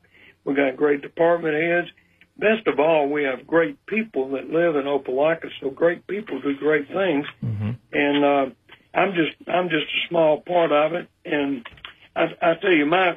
We've 0.44 0.56
got 0.56 0.76
great 0.76 1.00
department 1.00 1.54
heads. 1.54 1.88
Best 2.36 2.66
of 2.66 2.80
all, 2.80 3.08
we 3.08 3.22
have 3.24 3.46
great 3.46 3.84
people 3.86 4.32
that 4.32 4.50
live 4.50 4.76
in 4.76 4.84
Opelika, 4.84 5.48
so 5.60 5.70
great 5.70 6.06
people 6.06 6.40
do 6.40 6.54
great 6.56 6.88
things. 6.88 7.26
Mm-hmm. 7.42 7.70
And, 7.92 8.24
uh, 8.24 8.54
I'm 8.94 9.14
just, 9.14 9.48
I'm 9.48 9.70
just 9.70 9.86
a 9.86 10.08
small 10.08 10.40
part 10.40 10.70
of 10.70 10.92
it. 10.92 11.08
And 11.24 11.66
I, 12.14 12.24
I 12.42 12.54
tell 12.60 12.72
you, 12.72 12.84
my, 12.84 13.16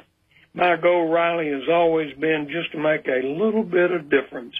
my 0.54 0.76
goal, 0.76 1.10
Riley, 1.10 1.50
has 1.50 1.68
always 1.70 2.14
been 2.16 2.48
just 2.50 2.72
to 2.72 2.78
make 2.78 3.06
a 3.06 3.26
little 3.26 3.62
bit 3.62 3.90
of 3.90 4.08
difference. 4.08 4.54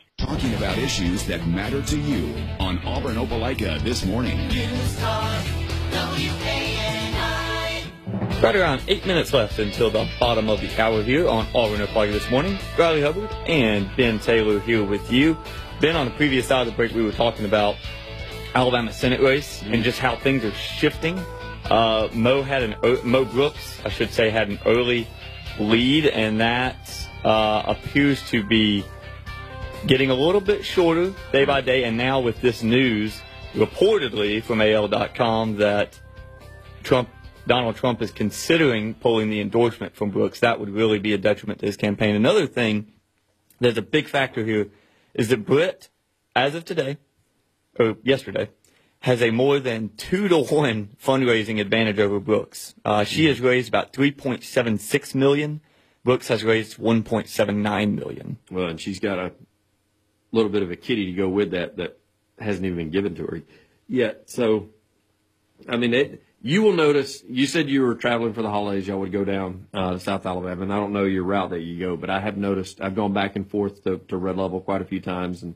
Talking 0.47 0.65
about 0.65 0.79
issues 0.79 1.27
that 1.27 1.45
matter 1.49 1.83
to 1.83 1.99
you 1.99 2.33
on 2.61 2.79
Auburn 2.85 3.17
Opelika 3.17 3.81
this 3.83 4.07
morning. 4.07 4.39
Right 8.41 8.55
around 8.55 8.83
eight 8.87 9.05
minutes 9.05 9.33
left 9.33 9.59
until 9.59 9.91
the 9.91 10.09
bottom 10.21 10.49
of 10.49 10.61
the 10.61 10.81
hour 10.81 11.03
here 11.03 11.27
on 11.27 11.49
Auburn 11.53 11.81
Opelika 11.81 12.13
this 12.13 12.31
morning. 12.31 12.61
Riley 12.79 13.03
Hubbard 13.03 13.29
and 13.49 13.91
Ben 13.97 14.21
Taylor 14.21 14.61
here 14.61 14.85
with 14.85 15.11
you. 15.11 15.37
Ben, 15.81 15.97
on 15.97 16.05
the 16.05 16.13
previous 16.13 16.47
side 16.47 16.61
of 16.61 16.69
the 16.69 16.77
break, 16.77 16.95
we 16.95 17.03
were 17.03 17.11
talking 17.11 17.45
about 17.45 17.75
Alabama 18.55 18.93
Senate 18.93 19.21
race 19.21 19.65
and 19.65 19.83
just 19.83 19.99
how 19.99 20.15
things 20.15 20.45
are 20.45 20.53
shifting. 20.53 21.19
Uh, 21.65 22.09
Mo 22.13 22.43
had 22.43 22.63
an 22.63 22.77
Mo 23.03 23.25
Brooks, 23.25 23.81
I 23.85 23.89
should 23.89 24.13
say, 24.13 24.31
had 24.31 24.49
an 24.49 24.61
early 24.65 25.09
lead, 25.59 26.07
and 26.07 26.41
that 26.41 27.09
uh, 27.25 27.65
appears 27.67 28.23
to 28.29 28.45
be 28.45 28.85
getting 29.87 30.11
a 30.11 30.15
little 30.15 30.41
bit 30.41 30.65
shorter 30.65 31.15
day 31.33 31.45
by 31.45 31.61
day. 31.61 31.85
And 31.85 31.97
now 31.97 32.21
with 32.21 32.41
this 32.41 32.63
news, 32.63 33.21
reportedly 33.55 34.43
from 34.43 34.61
AL.com, 34.61 35.57
that 35.57 36.01
Trump, 36.83 37.09
Donald 37.47 37.77
Trump 37.77 38.03
is 38.03 38.11
considering 38.11 38.95
pulling 38.95 39.31
the 39.31 39.41
endorsement 39.41 39.95
from 39.95 40.11
Brooks. 40.11 40.41
That 40.41 40.59
would 40.59 40.71
really 40.71 40.99
be 40.99 41.13
a 41.13 41.19
detriment 41.19 41.61
to 41.61 41.67
his 41.67 41.77
campaign. 41.77 42.17
Another 42.17 42.47
thing, 42.47 42.93
there's 43.61 43.79
a 43.79 43.83
big 43.83 44.09
factor 44.09 44.45
here, 44.45 44.69
is 45.15 45.29
that 45.29 45.47
Britt, 45.47 45.89
as 46.35 46.55
of 46.55 46.65
today, 46.65 46.99
or 47.79 47.97
yesterday, 48.03 48.51
has 49.01 49.23
a 49.23 49.31
more 49.31 49.61
than 49.61 49.91
two 49.97 50.27
to 50.27 50.39
one 50.39 50.97
fundraising 51.01 51.61
advantage 51.61 52.01
over 52.01 52.19
Brooks. 52.19 52.75
Uh, 52.85 53.05
she 53.05 53.27
has 53.27 53.41
raised 53.41 53.69
about 53.69 53.93
3.76 53.93 55.15
million. 55.15 55.61
Brooks 56.03 56.29
has 56.29 56.43
raised 56.43 56.77
1.79 56.79 57.95
million. 57.95 58.39
Well, 58.51 58.67
and 58.67 58.81
she's 58.81 58.99
got 58.99 59.19
a 59.19 59.33
little 60.37 60.51
bit 60.51 60.63
of 60.63 60.71
a 60.71 60.77
kitty 60.77 61.07
to 61.07 61.13
go 61.13 61.29
with 61.29 61.51
that 61.53 61.77
that 61.77 61.99
hasn't 62.39 62.65
even 62.65 62.77
been 62.77 62.91
given 62.91 63.15
to 63.17 63.23
her 63.25 63.43
yet. 63.89 64.29
So, 64.31 64.69
I 65.69 65.77
mean, 65.77 65.95
it, 65.95 66.23
you 66.43 66.63
will 66.63 66.75
notice. 66.75 67.23
You 67.29 67.47
said 67.47 67.69
you 67.69 67.83
were 67.83 67.95
traveling 67.95 68.35
for 68.35 68.43
the 68.43 68.51
holidays. 68.51 68.87
Y'all 68.87 69.01
would 69.01 69.13
go 69.13 69.25
down 69.25 69.67
uh, 69.75 69.93
to 69.93 70.01
South 70.01 70.27
Alabama, 70.27 70.63
and 70.63 70.73
I 70.73 70.77
don't 70.77 70.93
know 70.93 71.05
your 71.05 71.25
route 71.25 71.51
that 71.51 71.61
you 71.61 71.79
go, 71.81 71.97
but 71.97 72.11
I 72.11 72.21
have 72.21 72.37
noticed. 72.37 72.81
I've 72.81 72.95
gone 72.95 73.13
back 73.13 73.37
and 73.37 73.51
forth 73.51 73.83
to, 73.85 73.99
to 74.09 74.17
Red 74.17 74.37
Level 74.37 74.61
quite 74.61 74.83
a 74.83 74.85
few 74.85 75.01
times, 75.01 75.43
and 75.43 75.55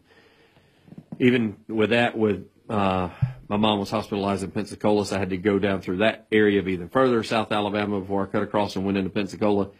even 1.19 1.57
with 1.69 1.91
that, 1.91 2.17
with 2.17 2.47
uh, 2.69 3.11
my 3.49 3.57
mom 3.57 3.79
was 3.79 3.91
hospitalized 3.91 4.43
in 4.43 4.51
Pensacola, 4.51 5.05
so 5.05 5.17
I 5.17 5.19
had 5.19 5.31
to 5.31 5.37
go 5.37 5.59
down 5.59 5.81
through 5.81 5.99
that 5.99 6.27
area 6.33 6.61
of 6.61 6.69
even 6.69 6.89
further 6.89 7.23
South 7.23 7.53
Alabama 7.53 8.01
before 8.01 8.23
I 8.23 8.27
cut 8.27 8.43
across 8.43 8.77
and 8.77 8.85
went 8.85 8.97
into 8.97 9.11
Pensacola. 9.11 9.71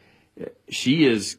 She 0.69 1.05
is 1.05 1.39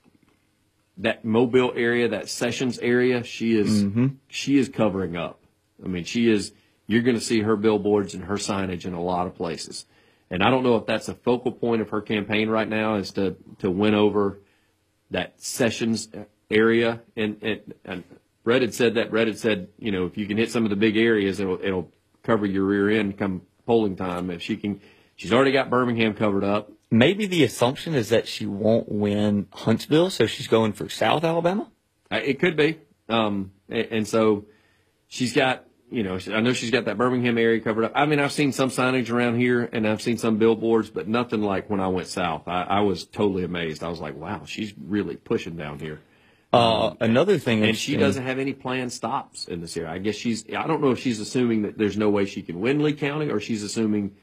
that 0.98 1.24
Mobile 1.26 1.74
area, 1.76 2.10
that 2.10 2.30
Sessions 2.30 2.80
area. 2.80 3.24
She 3.24 3.58
is 3.58 3.84
Mm-hmm. 3.84 4.08
she 4.28 4.58
is 4.58 4.70
covering 4.70 5.16
up. 5.16 5.40
I 5.84 5.88
mean, 5.88 6.04
she 6.04 6.30
is. 6.30 6.52
You're 6.88 7.02
going 7.02 7.16
to 7.16 7.24
see 7.24 7.42
her 7.42 7.56
billboards 7.56 8.14
and 8.14 8.26
her 8.26 8.36
signage 8.36 8.86
in 8.86 8.94
a 8.94 9.02
lot 9.02 9.26
of 9.26 9.36
places. 9.36 9.86
And 10.30 10.44
I 10.44 10.50
don't 10.50 10.64
know 10.64 10.76
if 10.76 10.86
that's 10.86 11.08
a 11.10 11.14
focal 11.14 11.52
point 11.52 11.82
of 11.82 11.90
her 11.90 12.02
campaign 12.02 12.50
right 12.50 12.68
now 12.68 12.96
is 12.96 13.12
to 13.12 13.36
to 13.60 13.72
win 13.72 13.96
over 13.96 14.40
that 15.10 15.42
Sessions 15.42 16.10
area. 16.50 17.02
And 17.16 17.38
and, 17.42 17.74
and 17.86 18.04
Brett 18.44 18.62
had 18.62 18.74
said 18.74 18.96
that. 18.96 19.12
Brett 19.12 19.28
had 19.28 19.38
said, 19.40 19.70
you 19.78 19.92
know, 19.92 20.06
if 20.06 20.18
you 20.18 20.26
can 20.26 20.38
hit 20.38 20.52
some 20.52 20.64
of 20.64 20.70
the 20.70 20.76
big 20.76 20.98
areas, 20.98 21.40
it'll 21.40 21.60
it'll 21.64 21.92
cover 22.24 22.46
your 22.46 22.66
rear 22.66 22.90
end 22.90 23.18
come 23.18 23.42
polling 23.66 23.96
time. 23.96 24.30
If 24.30 24.42
she 24.42 24.58
can, 24.58 24.82
she's 25.22 25.32
already 25.32 25.52
got 25.52 25.70
Birmingham 25.70 26.16
covered 26.16 26.44
up. 26.44 26.72
Maybe 26.90 27.28
the 27.28 27.44
assumption 27.44 27.94
is 27.94 28.10
that 28.10 28.28
she 28.28 28.48
won't 28.48 28.92
win 28.92 29.46
Huntsville, 29.54 30.10
so 30.10 30.26
she's 30.26 30.48
going 30.48 30.74
for 30.74 30.90
South 30.90 31.24
Alabama. 31.24 31.70
It 32.10 32.40
could 32.40 32.58
be. 32.58 32.80
Um, 33.08 33.52
and, 33.70 33.88
and 33.92 34.08
so 34.08 34.46
she's 35.08 35.32
got, 35.32 35.66
you 35.92 36.02
know, 36.02 36.18
I 36.34 36.42
know 36.42 36.54
she's 36.54 36.72
got 36.72 36.86
that 36.86 36.98
Birmingham 36.98 37.38
area 37.38 37.62
covered 37.62 37.84
up. 37.84 37.92
I 37.94 38.08
mean, 38.08 38.20
I've 38.20 38.32
seen 38.32 38.52
some 38.52 38.72
signage 38.72 39.12
around 39.12 39.40
here 39.40 39.70
and 39.72 39.88
I've 39.88 40.02
seen 40.02 40.18
some 40.18 40.38
billboards, 40.38 40.90
but 40.90 41.08
nothing 41.08 41.44
like 41.44 41.70
when 41.70 41.80
I 41.80 41.88
went 41.88 42.08
south. 42.08 42.48
I, 42.48 42.64
I 42.64 42.80
was 42.80 43.06
totally 43.06 43.44
amazed. 43.44 43.84
I 43.84 43.90
was 43.90 44.00
like, 44.00 44.16
wow, 44.16 44.46
she's 44.46 44.74
really 44.84 45.18
pushing 45.18 45.56
down 45.56 45.78
here. 45.78 46.02
Uh, 46.52 46.96
another 47.00 47.38
thing, 47.38 47.64
And 47.64 47.78
she 47.78 47.96
doesn't 47.96 48.26
have 48.26 48.40
any 48.40 48.54
planned 48.54 48.92
stops 48.92 49.48
in 49.48 49.62
this 49.62 49.78
area. 49.78 49.92
I 49.92 50.00
guess 50.00 50.16
she's, 50.16 50.46
I 50.50 50.66
don't 50.66 50.82
know 50.82 50.92
if 50.92 51.00
she's 51.00 51.20
assuming 51.20 51.62
that 51.62 51.78
there's 51.78 51.96
no 51.96 52.10
way 52.10 52.26
she 52.26 52.42
can 52.42 52.60
win 52.60 52.82
Lee 52.82 52.94
County 52.94 53.30
or 53.30 53.40
she's 53.40 53.64
assuming 53.64 54.16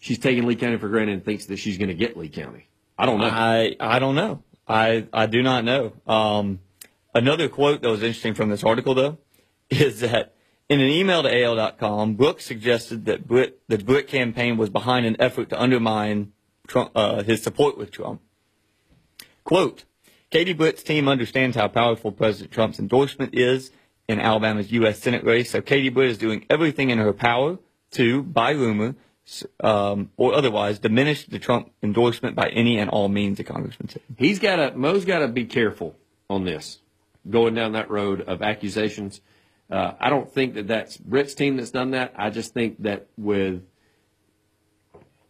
she's 0.00 0.18
taking 0.18 0.46
Lee 0.46 0.56
County 0.56 0.78
for 0.78 0.88
granted 0.88 1.12
and 1.12 1.24
thinks 1.24 1.46
that 1.46 1.58
she's 1.58 1.78
going 1.78 1.88
to 1.88 1.94
get 1.94 2.16
Lee 2.16 2.28
County. 2.28 2.66
I 2.98 3.06
don't 3.06 3.20
know. 3.20 3.28
I 3.30 3.76
I 3.78 3.98
don't 4.00 4.16
know. 4.16 4.42
I 4.66 5.06
I 5.12 5.26
do 5.26 5.42
not 5.42 5.64
know. 5.64 5.92
Um, 6.06 6.58
another 7.14 7.48
quote 7.48 7.82
that 7.82 7.88
was 7.88 8.02
interesting 8.02 8.34
from 8.34 8.50
this 8.50 8.64
article 8.64 8.94
though 8.94 9.18
is 9.70 10.00
that 10.00 10.34
in 10.68 10.80
an 10.80 10.88
email 10.88 11.22
to 11.22 11.42
AL.com, 11.42 12.14
Brooks 12.14 12.44
suggested 12.44 13.06
that 13.06 13.26
Britt, 13.26 13.60
the 13.68 13.78
Britt 13.78 14.06
campaign 14.06 14.56
was 14.56 14.70
behind 14.70 15.04
an 15.04 15.16
effort 15.18 15.50
to 15.50 15.60
undermine 15.60 16.32
Trump, 16.68 16.92
uh, 16.94 17.24
his 17.24 17.42
support 17.42 17.76
with 17.76 17.90
Trump. 17.90 18.20
Quote, 19.42 19.84
Katie 20.30 20.52
Britt's 20.52 20.84
team 20.84 21.08
understands 21.08 21.56
how 21.56 21.66
powerful 21.66 22.12
President 22.12 22.52
Trump's 22.52 22.78
endorsement 22.78 23.34
is 23.34 23.72
in 24.08 24.20
Alabama's 24.20 24.70
U.S. 24.70 25.00
Senate 25.00 25.24
race, 25.24 25.50
so 25.50 25.60
Katie 25.60 25.88
Britt 25.88 26.10
is 26.10 26.18
doing 26.18 26.46
everything 26.48 26.90
in 26.90 26.98
her 26.98 27.12
power 27.12 27.58
to, 27.92 28.22
by 28.22 28.50
rumor, 28.50 28.94
um, 29.60 30.10
or 30.16 30.34
otherwise, 30.34 30.78
diminish 30.78 31.26
the 31.26 31.38
Trump 31.38 31.72
endorsement 31.82 32.34
by 32.36 32.48
any 32.48 32.78
and 32.78 32.90
all 32.90 33.08
means, 33.08 33.38
the 33.38 33.44
congressman 33.44 33.88
said. 33.88 34.02
He's 34.16 34.38
got 34.38 34.56
to 34.56 34.76
Mo's 34.76 35.04
got 35.04 35.20
to 35.20 35.28
be 35.28 35.44
careful 35.44 35.96
on 36.28 36.44
this, 36.44 36.78
going 37.28 37.54
down 37.54 37.72
that 37.72 37.90
road 37.90 38.22
of 38.22 38.42
accusations. 38.42 39.20
Uh, 39.70 39.92
I 40.00 40.10
don't 40.10 40.30
think 40.30 40.54
that 40.54 40.66
that's 40.66 40.96
Britt's 40.96 41.34
team 41.34 41.56
that's 41.56 41.70
done 41.70 41.92
that. 41.92 42.14
I 42.16 42.30
just 42.30 42.54
think 42.54 42.82
that 42.82 43.06
with 43.16 43.62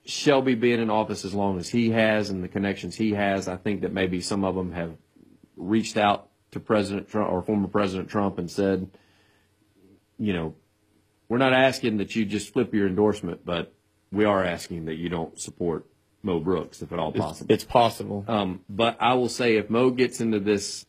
Shelby 0.05 0.55
being 0.55 0.81
in 0.81 0.91
office 0.91 1.25
as 1.25 1.35
long 1.35 1.59
as 1.59 1.69
he 1.69 1.91
has 1.91 2.31
and 2.31 2.43
the 2.43 2.49
connections 2.49 2.97
he 2.97 3.13
has, 3.13 3.49
I 3.49 3.57
think 3.57 3.83
that 3.83 3.93
maybe 3.93 4.21
some 4.21 4.45
of 4.45 4.55
them 4.55 4.73
have 4.73 4.97
reached 5.57 5.97
out 5.97 6.29
to 6.53 6.61
President 6.61 7.09
Trump 7.09 7.31
or 7.31 7.43
former 7.43 7.69
President 7.69 8.09
Trump 8.09 8.39
and 8.39 8.51
said, 8.51 8.91
you 10.19 10.33
know, 10.33 10.55
we're 11.29 11.39
not 11.39 11.53
asking 11.53 11.99
that 11.99 12.17
you 12.17 12.25
just 12.25 12.53
flip 12.53 12.75
your 12.75 12.87
endorsement, 12.87 13.45
but 13.45 13.73
we 14.13 14.25
are 14.25 14.45
asking 14.45 14.87
that 14.87 14.97
you 14.97 15.09
don't 15.09 15.39
support 15.41 15.87
Mo 16.23 16.41
Brooks 16.41 16.83
if 16.83 16.93
at 16.93 16.99
all 16.99 17.13
possible. 17.13 17.53
It's 17.53 17.65
possible. 17.65 18.25
Um, 18.29 18.61
but 18.69 18.97
I 19.01 19.15
will 19.15 19.29
say 19.29 19.57
if 19.57 19.71
Mo 19.71 19.91
gets 19.91 20.21
into 20.21 20.41
this 20.41 20.85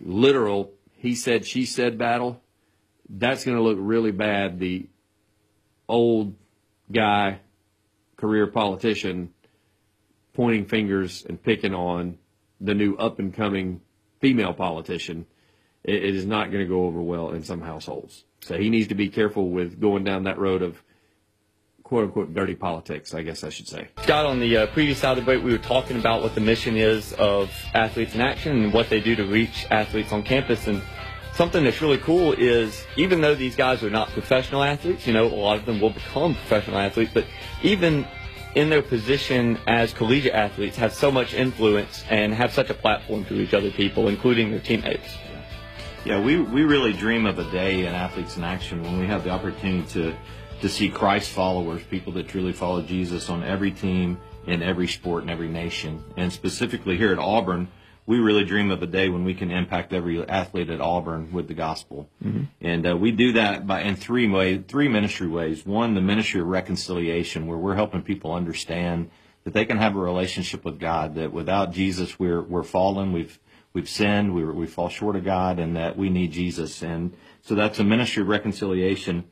literal 0.00 0.72
he 0.98 1.14
said 1.14 1.46
she 1.46 1.64
said 1.64 1.96
battle, 1.96 2.42
that's 3.08 3.44
going 3.44 3.56
to 3.56 3.62
look 3.62 3.78
really 3.80 4.10
bad. 4.10 4.58
The 4.58 4.88
old 5.88 6.34
guy, 6.92 7.38
career 8.16 8.48
politician, 8.48 9.32
pointing 10.34 10.66
fingers 10.66 11.24
and 11.26 11.40
picking 11.40 11.72
on 11.72 12.18
the 12.60 12.74
new 12.74 12.96
up 12.96 13.20
and 13.20 13.32
coming 13.32 13.80
female 14.20 14.52
politician. 14.52 15.24
It, 15.84 16.02
it 16.02 16.14
is 16.16 16.26
not 16.26 16.50
going 16.50 16.64
to 16.64 16.68
go 16.68 16.86
over 16.86 17.00
well 17.00 17.30
in 17.30 17.44
some 17.44 17.60
households. 17.60 18.24
So 18.40 18.58
he 18.58 18.68
needs 18.68 18.88
to 18.88 18.94
be 18.96 19.08
careful 19.08 19.50
with 19.50 19.80
going 19.80 20.02
down 20.02 20.24
that 20.24 20.38
road 20.38 20.62
of 20.62 20.82
quote 21.88 22.04
unquote 22.04 22.34
dirty 22.34 22.54
politics, 22.54 23.14
I 23.14 23.22
guess 23.22 23.42
I 23.42 23.48
should 23.48 23.66
say. 23.66 23.88
Scott, 24.02 24.26
on 24.26 24.40
the 24.40 24.58
uh, 24.58 24.66
previous 24.66 24.98
side 24.98 25.16
of 25.16 25.24
the 25.24 25.24
break, 25.24 25.42
we 25.42 25.50
were 25.50 25.58
talking 25.58 25.98
about 25.98 26.22
what 26.22 26.34
the 26.34 26.40
mission 26.40 26.76
is 26.76 27.14
of 27.14 27.50
Athletes 27.72 28.14
in 28.14 28.20
Action 28.20 28.62
and 28.64 28.72
what 28.74 28.90
they 28.90 29.00
do 29.00 29.16
to 29.16 29.24
reach 29.24 29.66
athletes 29.70 30.12
on 30.12 30.22
campus. 30.22 30.66
And 30.66 30.82
something 31.34 31.64
that's 31.64 31.80
really 31.80 31.96
cool 31.96 32.34
is 32.34 32.84
even 32.96 33.22
though 33.22 33.34
these 33.34 33.56
guys 33.56 33.82
are 33.82 33.88
not 33.88 34.10
professional 34.10 34.62
athletes, 34.62 35.06
you 35.06 35.14
know, 35.14 35.26
a 35.26 35.34
lot 35.34 35.56
of 35.56 35.64
them 35.64 35.80
will 35.80 35.90
become 35.90 36.34
professional 36.34 36.76
athletes, 36.76 37.10
but 37.14 37.24
even 37.62 38.06
in 38.54 38.68
their 38.68 38.82
position 38.82 39.58
as 39.66 39.94
collegiate 39.94 40.34
athletes 40.34 40.76
have 40.76 40.92
so 40.92 41.10
much 41.10 41.32
influence 41.32 42.04
and 42.10 42.34
have 42.34 42.52
such 42.52 42.68
a 42.68 42.74
platform 42.74 43.24
to 43.26 43.34
reach 43.34 43.54
other 43.54 43.70
people, 43.70 44.08
including 44.08 44.50
their 44.50 44.60
teammates. 44.60 45.16
Yeah, 46.04 46.20
we, 46.20 46.38
we 46.40 46.62
really 46.64 46.92
dream 46.92 47.24
of 47.24 47.38
a 47.38 47.50
day 47.50 47.86
in 47.86 47.94
Athletes 47.94 48.36
in 48.36 48.44
Action 48.44 48.82
when 48.82 48.98
we 48.98 49.06
have 49.06 49.24
the 49.24 49.30
opportunity 49.30 49.86
to, 49.94 50.16
to 50.60 50.68
see 50.68 50.88
Christ 50.88 51.30
followers, 51.30 51.82
people 51.84 52.12
that 52.14 52.28
truly 52.28 52.52
follow 52.52 52.82
Jesus 52.82 53.28
on 53.28 53.44
every 53.44 53.70
team, 53.70 54.18
in 54.46 54.62
every 54.62 54.88
sport, 54.88 55.22
in 55.22 55.30
every 55.30 55.48
nation. 55.48 56.02
And 56.16 56.32
specifically 56.32 56.96
here 56.96 57.12
at 57.12 57.18
Auburn, 57.18 57.68
we 58.06 58.18
really 58.18 58.44
dream 58.44 58.70
of 58.70 58.82
a 58.82 58.86
day 58.86 59.10
when 59.10 59.24
we 59.24 59.34
can 59.34 59.50
impact 59.50 59.92
every 59.92 60.26
athlete 60.26 60.70
at 60.70 60.80
Auburn 60.80 61.30
with 61.30 61.46
the 61.46 61.54
gospel. 61.54 62.08
Mm-hmm. 62.24 62.44
And 62.62 62.86
uh, 62.86 62.96
we 62.96 63.12
do 63.12 63.32
that 63.32 63.66
by 63.66 63.82
in 63.82 63.96
three 63.96 64.26
ways, 64.26 64.62
three 64.66 64.88
ministry 64.88 65.28
ways. 65.28 65.66
One, 65.66 65.94
the 65.94 66.00
ministry 66.00 66.40
of 66.40 66.46
reconciliation, 66.46 67.46
where 67.46 67.58
we're 67.58 67.74
helping 67.74 68.00
people 68.00 68.32
understand 68.32 69.10
that 69.44 69.52
they 69.52 69.66
can 69.66 69.76
have 69.76 69.94
a 69.94 69.98
relationship 69.98 70.64
with 70.64 70.80
God. 70.80 71.16
That 71.16 71.34
without 71.34 71.72
Jesus, 71.72 72.18
we're 72.18 72.40
we're 72.40 72.62
fallen. 72.62 73.12
We've 73.12 73.38
we've 73.74 73.88
sinned. 73.88 74.34
We 74.34 74.42
we 74.46 74.66
fall 74.66 74.88
short 74.88 75.14
of 75.14 75.24
God, 75.24 75.58
and 75.58 75.76
that 75.76 75.98
we 75.98 76.08
need 76.08 76.32
Jesus. 76.32 76.82
And 76.82 77.12
so 77.42 77.54
that's 77.54 77.78
a 77.78 77.84
ministry 77.84 78.22
of 78.22 78.28
reconciliation. 78.28 79.24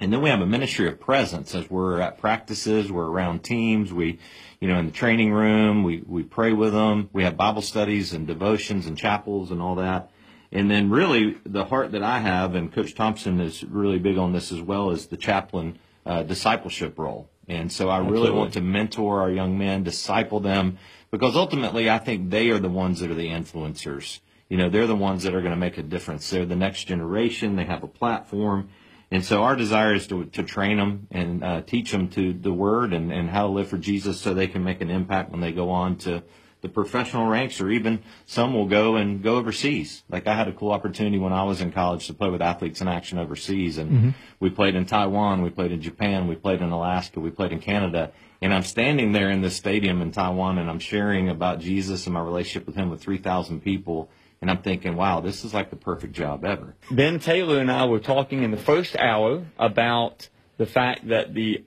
And 0.00 0.12
then 0.12 0.22
we 0.22 0.30
have 0.30 0.40
a 0.40 0.46
ministry 0.46 0.88
of 0.88 0.98
presence 0.98 1.54
as 1.54 1.70
we're 1.70 2.00
at 2.00 2.18
practices, 2.18 2.90
we're 2.90 3.06
around 3.06 3.44
teams, 3.44 3.92
we, 3.92 4.18
you 4.60 4.66
know, 4.66 4.78
in 4.78 4.86
the 4.86 4.92
training 4.92 5.32
room, 5.32 5.84
we, 5.84 6.02
we 6.04 6.24
pray 6.24 6.52
with 6.52 6.72
them, 6.72 7.08
we 7.12 7.22
have 7.22 7.36
Bible 7.36 7.62
studies 7.62 8.12
and 8.12 8.26
devotions 8.26 8.86
and 8.86 8.98
chapels 8.98 9.52
and 9.52 9.62
all 9.62 9.76
that. 9.76 10.10
And 10.50 10.68
then 10.70 10.90
really 10.90 11.36
the 11.46 11.64
heart 11.64 11.92
that 11.92 12.02
I 12.02 12.18
have, 12.18 12.54
and 12.54 12.72
Coach 12.72 12.94
Thompson 12.94 13.40
is 13.40 13.62
really 13.62 13.98
big 13.98 14.18
on 14.18 14.32
this 14.32 14.50
as 14.50 14.60
well, 14.60 14.90
is 14.90 15.06
the 15.06 15.16
chaplain 15.16 15.78
uh, 16.04 16.24
discipleship 16.24 16.98
role. 16.98 17.30
And 17.48 17.70
so 17.70 17.88
I 17.88 17.98
really 17.98 18.30
want 18.30 18.54
to 18.54 18.60
mentor 18.60 19.20
our 19.20 19.30
young 19.30 19.58
men, 19.58 19.84
disciple 19.84 20.40
them, 20.40 20.78
because 21.10 21.36
ultimately 21.36 21.88
I 21.88 21.98
think 21.98 22.30
they 22.30 22.50
are 22.50 22.58
the 22.58 22.68
ones 22.68 23.00
that 23.00 23.10
are 23.10 23.14
the 23.14 23.28
influencers. 23.28 24.20
You 24.48 24.56
know, 24.56 24.70
they're 24.70 24.86
the 24.86 24.96
ones 24.96 25.22
that 25.22 25.34
are 25.34 25.40
going 25.40 25.52
to 25.52 25.56
make 25.56 25.78
a 25.78 25.82
difference. 25.82 26.28
They're 26.30 26.46
the 26.46 26.56
next 26.56 26.84
generation. 26.84 27.56
They 27.56 27.64
have 27.64 27.82
a 27.82 27.88
platform 27.88 28.70
and 29.14 29.24
so 29.24 29.44
our 29.44 29.54
desire 29.54 29.94
is 29.94 30.08
to, 30.08 30.24
to 30.24 30.42
train 30.42 30.76
them 30.76 31.06
and 31.12 31.44
uh, 31.44 31.60
teach 31.60 31.92
them 31.92 32.08
to 32.08 32.32
the 32.32 32.52
word 32.52 32.92
and, 32.92 33.12
and 33.12 33.30
how 33.30 33.46
to 33.46 33.52
live 33.52 33.68
for 33.68 33.78
Jesus 33.78 34.20
so 34.20 34.34
they 34.34 34.48
can 34.48 34.64
make 34.64 34.80
an 34.80 34.90
impact 34.90 35.30
when 35.30 35.40
they 35.40 35.52
go 35.52 35.70
on 35.70 35.98
to 35.98 36.24
the 36.62 36.68
professional 36.68 37.28
ranks 37.28 37.60
or 37.60 37.70
even 37.70 38.02
some 38.26 38.54
will 38.54 38.66
go 38.66 38.96
and 38.96 39.22
go 39.22 39.36
overseas. 39.36 40.02
Like 40.08 40.26
I 40.26 40.34
had 40.34 40.48
a 40.48 40.52
cool 40.52 40.72
opportunity 40.72 41.16
when 41.16 41.32
I 41.32 41.44
was 41.44 41.60
in 41.60 41.70
college 41.70 42.08
to 42.08 42.12
play 42.12 42.28
with 42.28 42.42
athletes 42.42 42.80
in 42.80 42.88
action 42.88 43.20
overseas 43.20 43.78
and 43.78 43.90
mm-hmm. 43.92 44.10
we 44.40 44.50
played 44.50 44.74
in 44.74 44.84
Taiwan, 44.84 45.42
we 45.42 45.50
played 45.50 45.70
in 45.70 45.80
Japan, 45.80 46.26
we 46.26 46.34
played 46.34 46.60
in 46.60 46.70
Alaska, 46.70 47.20
we 47.20 47.30
played 47.30 47.52
in 47.52 47.60
Canada. 47.60 48.10
And 48.42 48.52
I'm 48.52 48.64
standing 48.64 49.12
there 49.12 49.30
in 49.30 49.42
this 49.42 49.54
stadium 49.54 50.02
in 50.02 50.10
Taiwan 50.10 50.58
and 50.58 50.68
I'm 50.68 50.80
sharing 50.80 51.28
about 51.28 51.60
Jesus 51.60 52.06
and 52.06 52.14
my 52.14 52.20
relationship 52.20 52.66
with 52.66 52.74
him 52.74 52.90
with 52.90 53.00
3,000 53.00 53.60
people 53.60 54.10
and 54.44 54.50
I'm 54.50 54.62
thinking, 54.62 54.94
wow, 54.94 55.20
this 55.20 55.42
is 55.42 55.54
like 55.54 55.70
the 55.70 55.76
perfect 55.76 56.12
job 56.12 56.44
ever. 56.44 56.76
Ben 56.90 57.18
Taylor 57.18 57.60
and 57.60 57.72
I 57.72 57.86
were 57.86 57.98
talking 57.98 58.42
in 58.42 58.50
the 58.50 58.58
first 58.58 58.94
hour 58.94 59.46
about 59.58 60.28
the 60.58 60.66
fact 60.66 61.08
that 61.08 61.32
the 61.32 61.64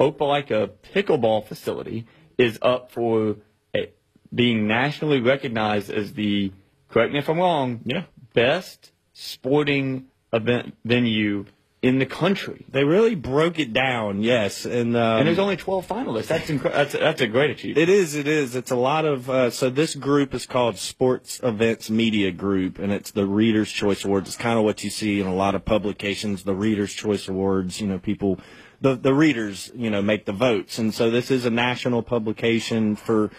Opelika 0.00 0.70
pickleball 0.92 1.46
facility 1.46 2.08
is 2.36 2.58
up 2.60 2.90
for 2.90 3.36
eh, 3.72 3.86
being 4.34 4.66
nationally 4.66 5.20
recognized 5.20 5.88
as 5.88 6.14
the, 6.14 6.50
correct 6.88 7.12
me 7.12 7.20
if 7.20 7.28
I'm 7.28 7.38
wrong, 7.38 7.82
yeah. 7.84 8.06
best 8.34 8.90
sporting 9.12 10.06
event 10.32 10.76
venue 10.84 11.44
in 11.86 12.00
the 12.00 12.06
country. 12.06 12.66
They 12.68 12.82
really 12.82 13.14
broke 13.14 13.60
it 13.60 13.72
down, 13.72 14.20
yes, 14.20 14.64
and 14.66 14.96
um, 14.96 15.18
and 15.18 15.28
there's 15.28 15.38
only 15.38 15.56
12 15.56 15.86
finalists. 15.86 16.26
That's 16.26 16.50
incre- 16.50 16.72
that's 16.72 16.92
that's 16.92 17.20
a 17.20 17.28
great 17.28 17.50
achievement. 17.50 17.88
It 17.88 17.88
is, 17.88 18.16
it 18.16 18.26
is. 18.26 18.56
It's 18.56 18.72
a 18.72 18.76
lot 18.76 19.04
of. 19.04 19.30
Uh, 19.30 19.50
so 19.50 19.70
this 19.70 19.94
group 19.94 20.34
is 20.34 20.46
called 20.46 20.78
Sports 20.78 21.40
Events 21.44 21.88
Media 21.88 22.32
Group, 22.32 22.80
and 22.80 22.92
it's 22.92 23.12
the 23.12 23.24
Readers' 23.24 23.70
Choice 23.70 24.04
Awards. 24.04 24.28
It's 24.28 24.36
kind 24.36 24.58
of 24.58 24.64
what 24.64 24.82
you 24.82 24.90
see 24.90 25.20
in 25.20 25.28
a 25.28 25.34
lot 25.34 25.54
of 25.54 25.64
publications, 25.64 26.42
the 26.42 26.54
Readers' 26.54 26.92
Choice 26.92 27.28
Awards. 27.28 27.80
You 27.80 27.86
know, 27.86 27.98
people, 27.98 28.40
the 28.80 28.96
the 28.96 29.14
readers, 29.14 29.70
you 29.74 29.90
know, 29.90 30.02
make 30.02 30.26
the 30.26 30.32
votes, 30.32 30.80
and 30.80 30.92
so 30.92 31.10
this 31.10 31.30
is 31.30 31.44
a 31.44 31.50
national 31.50 32.02
publication 32.02 32.96
for 32.96 33.30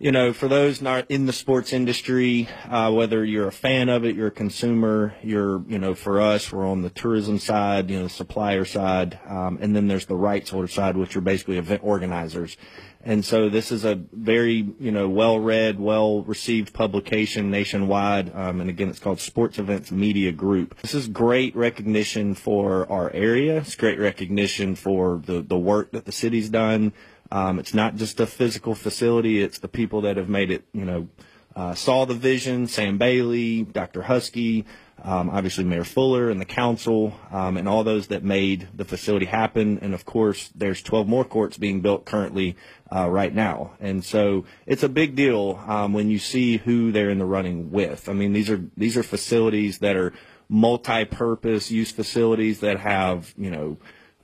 you 0.00 0.10
know, 0.10 0.32
for 0.32 0.48
those 0.48 0.80
not 0.80 1.04
in 1.10 1.26
the 1.26 1.32
sports 1.32 1.74
industry, 1.74 2.48
uh, 2.70 2.90
whether 2.90 3.22
you're 3.22 3.48
a 3.48 3.52
fan 3.52 3.90
of 3.90 4.02
it, 4.06 4.16
you're 4.16 4.28
a 4.28 4.32
consumer, 4.32 5.14
you're, 5.22 5.62
you 5.68 5.78
know, 5.78 5.94
for 5.94 6.22
us, 6.22 6.50
we're 6.50 6.66
on 6.66 6.80
the 6.80 6.88
tourism 6.88 7.38
side, 7.38 7.90
you 7.90 7.98
know, 7.98 8.04
the 8.04 8.08
supplier 8.08 8.64
side, 8.64 9.20
um, 9.28 9.58
and 9.60 9.76
then 9.76 9.88
there's 9.88 10.06
the 10.06 10.16
rights 10.16 10.48
holder 10.48 10.68
side, 10.68 10.96
which 10.96 11.14
are 11.16 11.20
basically 11.20 11.58
event 11.58 11.82
organizers. 11.84 12.56
And 13.04 13.22
so 13.22 13.50
this 13.50 13.70
is 13.70 13.84
a 13.84 13.94
very, 13.94 14.72
you 14.78 14.90
know, 14.90 15.06
well-read, 15.06 15.78
well-received 15.78 16.72
publication 16.72 17.50
nationwide. 17.50 18.34
Um, 18.34 18.62
and 18.62 18.70
again, 18.70 18.88
it's 18.88 18.98
called 18.98 19.20
Sports 19.20 19.58
Events 19.58 19.90
Media 19.90 20.32
Group. 20.32 20.80
This 20.80 20.94
is 20.94 21.08
great 21.08 21.54
recognition 21.54 22.34
for 22.34 22.90
our 22.90 23.10
area. 23.12 23.58
It's 23.58 23.76
great 23.76 23.98
recognition 23.98 24.76
for 24.76 25.20
the, 25.24 25.42
the 25.42 25.58
work 25.58 25.92
that 25.92 26.06
the 26.06 26.12
city's 26.12 26.48
done. 26.48 26.94
Um, 27.30 27.58
it's 27.58 27.74
not 27.74 27.96
just 27.96 28.20
a 28.20 28.26
physical 28.26 28.74
facility; 28.74 29.42
it's 29.42 29.58
the 29.58 29.68
people 29.68 30.02
that 30.02 30.16
have 30.16 30.28
made 30.28 30.50
it. 30.50 30.64
You 30.72 30.84
know, 30.84 31.08
uh, 31.54 31.74
saw 31.74 32.04
the 32.04 32.14
vision. 32.14 32.66
Sam 32.66 32.98
Bailey, 32.98 33.64
Dr. 33.64 34.02
Husky, 34.02 34.64
um, 35.02 35.30
obviously 35.30 35.64
Mayor 35.64 35.84
Fuller 35.84 36.30
and 36.30 36.40
the 36.40 36.44
council, 36.46 37.14
um, 37.30 37.56
and 37.56 37.68
all 37.68 37.84
those 37.84 38.08
that 38.08 38.22
made 38.22 38.68
the 38.74 38.84
facility 38.84 39.26
happen. 39.26 39.78
And 39.80 39.94
of 39.94 40.04
course, 40.04 40.50
there's 40.54 40.82
12 40.82 41.08
more 41.08 41.24
courts 41.24 41.56
being 41.56 41.80
built 41.80 42.04
currently 42.04 42.56
uh, 42.94 43.08
right 43.08 43.34
now. 43.34 43.72
And 43.80 44.04
so 44.04 44.44
it's 44.66 44.82
a 44.82 44.88
big 44.88 45.16
deal 45.16 45.60
um, 45.66 45.92
when 45.92 46.10
you 46.10 46.18
see 46.18 46.58
who 46.58 46.92
they're 46.92 47.10
in 47.10 47.18
the 47.18 47.24
running 47.24 47.70
with. 47.70 48.08
I 48.08 48.12
mean, 48.12 48.32
these 48.32 48.50
are 48.50 48.62
these 48.76 48.96
are 48.96 49.02
facilities 49.02 49.78
that 49.78 49.96
are 49.96 50.12
multi-purpose 50.48 51.70
use 51.70 51.90
facilities 51.90 52.60
that 52.60 52.78
have 52.78 53.32
you 53.36 53.50
know. 53.50 53.76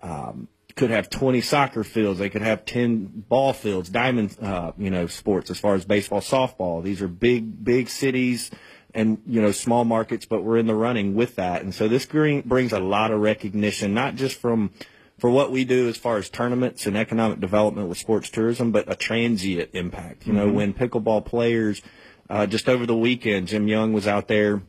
Um, 0.02 0.48
could 0.76 0.90
have 0.90 1.08
20 1.08 1.40
soccer 1.40 1.82
fields. 1.82 2.18
They 2.18 2.28
could 2.28 2.42
have 2.42 2.66
10 2.66 3.24
ball 3.28 3.54
fields, 3.54 3.88
diamond, 3.88 4.36
uh, 4.40 4.72
you 4.76 4.90
know, 4.90 5.06
sports 5.06 5.50
as 5.50 5.58
far 5.58 5.74
as 5.74 5.86
baseball, 5.86 6.20
softball. 6.20 6.82
These 6.82 7.00
are 7.00 7.08
big, 7.08 7.64
big 7.64 7.88
cities 7.88 8.50
and, 8.94 9.22
you 9.26 9.40
know, 9.40 9.52
small 9.52 9.84
markets, 9.84 10.26
but 10.26 10.44
we're 10.44 10.58
in 10.58 10.66
the 10.66 10.74
running 10.74 11.14
with 11.14 11.36
that. 11.36 11.62
And 11.62 11.74
so 11.74 11.88
this 11.88 12.04
green 12.04 12.42
brings 12.42 12.72
a 12.72 12.78
lot 12.78 13.10
of 13.10 13.20
recognition, 13.20 13.94
not 13.94 14.16
just 14.16 14.38
from, 14.38 14.70
for 15.18 15.30
what 15.30 15.50
we 15.50 15.64
do 15.64 15.88
as 15.88 15.96
far 15.96 16.18
as 16.18 16.28
tournaments 16.28 16.86
and 16.86 16.96
economic 16.96 17.40
development 17.40 17.88
with 17.88 17.96
sports 17.96 18.28
tourism, 18.28 18.70
but 18.70 18.90
a 18.90 18.94
transient 18.94 19.70
impact. 19.72 20.26
You 20.26 20.34
know, 20.34 20.46
mm-hmm. 20.46 20.56
when 20.56 20.74
pickleball 20.74 21.24
players, 21.24 21.80
uh, 22.28 22.46
just 22.46 22.68
over 22.68 22.84
the 22.84 22.96
weekend, 22.96 23.48
Jim 23.48 23.66
Young 23.66 23.94
was 23.94 24.06
out 24.06 24.28
there. 24.28 24.62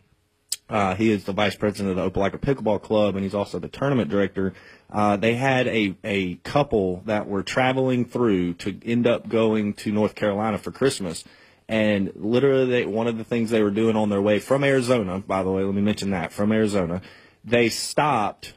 Uh, 0.70 0.96
he 0.96 1.12
is 1.12 1.24
the 1.24 1.32
vice 1.32 1.56
president 1.56 1.98
of 1.98 2.14
the 2.14 2.20
Opelika 2.20 2.38
Pickleball 2.40 2.82
Club, 2.82 3.16
and 3.16 3.24
he's 3.24 3.34
also 3.34 3.58
the 3.58 3.70
tournament 3.70 4.10
director. 4.10 4.54
Uh, 4.92 5.16
they 5.16 5.36
had 5.36 5.68
a, 5.68 5.96
a 6.04 6.36
couple 6.36 7.04
that 7.06 7.28
were 7.28 7.44
traveling 7.44 8.06
through 8.06 8.54
to 8.56 8.78
end 8.86 9.08
up 9.08 9.30
going 9.30 9.74
to 9.74 9.92
North 9.92 10.16
Carolina 10.16 10.58
for 10.58 10.72
Christmas. 10.72 11.24
And 11.70 12.12
literally, 12.16 12.66
they, 12.70 12.86
one 12.86 13.08
of 13.08 13.18
the 13.18 13.24
things 13.24 13.50
they 13.50 13.64
were 13.64 13.72
doing 13.72 13.96
on 13.96 14.10
their 14.10 14.22
way 14.22 14.40
from 14.40 14.64
Arizona, 14.64 15.20
by 15.20 15.44
the 15.44 15.52
way, 15.52 15.64
let 15.64 15.74
me 15.74 15.82
mention 15.82 16.12
that, 16.12 16.32
from 16.32 16.52
Arizona, 16.52 17.02
they 17.44 17.70
stopped 17.70 18.54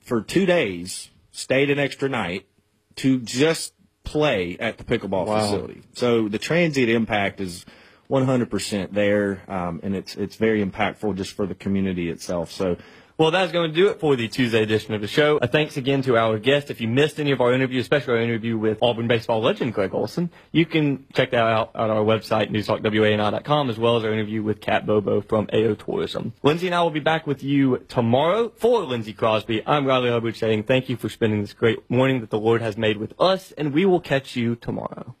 for 0.00 0.20
two 0.20 0.46
days, 0.46 1.10
stayed 1.30 1.70
an 1.70 1.78
extra 1.78 2.08
night 2.08 2.46
to 2.96 3.20
just 3.20 3.72
play 4.04 4.56
at 4.58 4.78
the 4.78 4.84
pickleball 4.84 5.26
wow. 5.26 5.40
facility. 5.40 5.82
So 5.94 6.28
the 6.28 6.38
transient 6.38 6.90
impact 6.90 7.40
is 7.40 7.64
100% 8.12 8.92
there, 8.92 9.42
um, 9.48 9.80
and 9.82 9.96
it's 9.96 10.14
it's 10.16 10.36
very 10.36 10.64
impactful 10.64 11.16
just 11.16 11.32
for 11.32 11.46
the 11.46 11.54
community 11.54 12.10
itself. 12.10 12.52
So 12.52 12.76
well, 13.18 13.30
that's 13.30 13.52
going 13.52 13.70
to 13.70 13.74
do 13.74 13.88
it 13.88 14.00
for 14.00 14.16
the 14.16 14.26
Tuesday 14.26 14.62
edition 14.62 14.94
of 14.94 15.00
the 15.00 15.06
show. 15.06 15.38
Uh, 15.38 15.46
thanks 15.46 15.76
again 15.76 16.02
to 16.02 16.16
our 16.16 16.38
guest. 16.38 16.70
If 16.70 16.80
you 16.80 16.88
missed 16.88 17.20
any 17.20 17.30
of 17.30 17.40
our 17.40 17.52
interviews, 17.52 17.82
especially 17.82 18.14
our 18.14 18.20
interview 18.20 18.58
with 18.58 18.78
Auburn 18.82 19.06
baseball 19.06 19.40
legend 19.40 19.74
Gregg 19.74 19.94
Olson, 19.94 20.30
you 20.50 20.66
can 20.66 21.06
check 21.14 21.30
that 21.30 21.44
out 21.44 21.70
on 21.74 21.88
our 21.90 22.02
website, 22.02 22.50
newstalkwani.com, 22.50 23.70
as 23.70 23.78
well 23.78 23.96
as 23.96 24.04
our 24.04 24.12
interview 24.12 24.42
with 24.42 24.60
Kat 24.60 24.86
Bobo 24.86 25.20
from 25.20 25.48
AO 25.52 25.74
Tourism. 25.74 26.32
Lindsey 26.42 26.66
and 26.66 26.74
I 26.74 26.82
will 26.82 26.90
be 26.90 27.00
back 27.00 27.26
with 27.26 27.42
you 27.42 27.84
tomorrow. 27.88 28.50
For 28.56 28.82
Lindsey 28.82 29.12
Crosby, 29.12 29.62
I'm 29.66 29.86
Riley 29.86 30.10
Hubbard 30.10 30.36
saying 30.36 30.64
thank 30.64 30.88
you 30.88 30.96
for 30.96 31.08
spending 31.08 31.42
this 31.42 31.52
great 31.52 31.88
morning 31.88 32.20
that 32.20 32.30
the 32.30 32.40
Lord 32.40 32.60
has 32.60 32.76
made 32.76 32.96
with 32.96 33.14
us, 33.20 33.52
and 33.52 33.72
we 33.72 33.84
will 33.84 34.00
catch 34.00 34.36
you 34.36 34.56
tomorrow. 34.56 35.14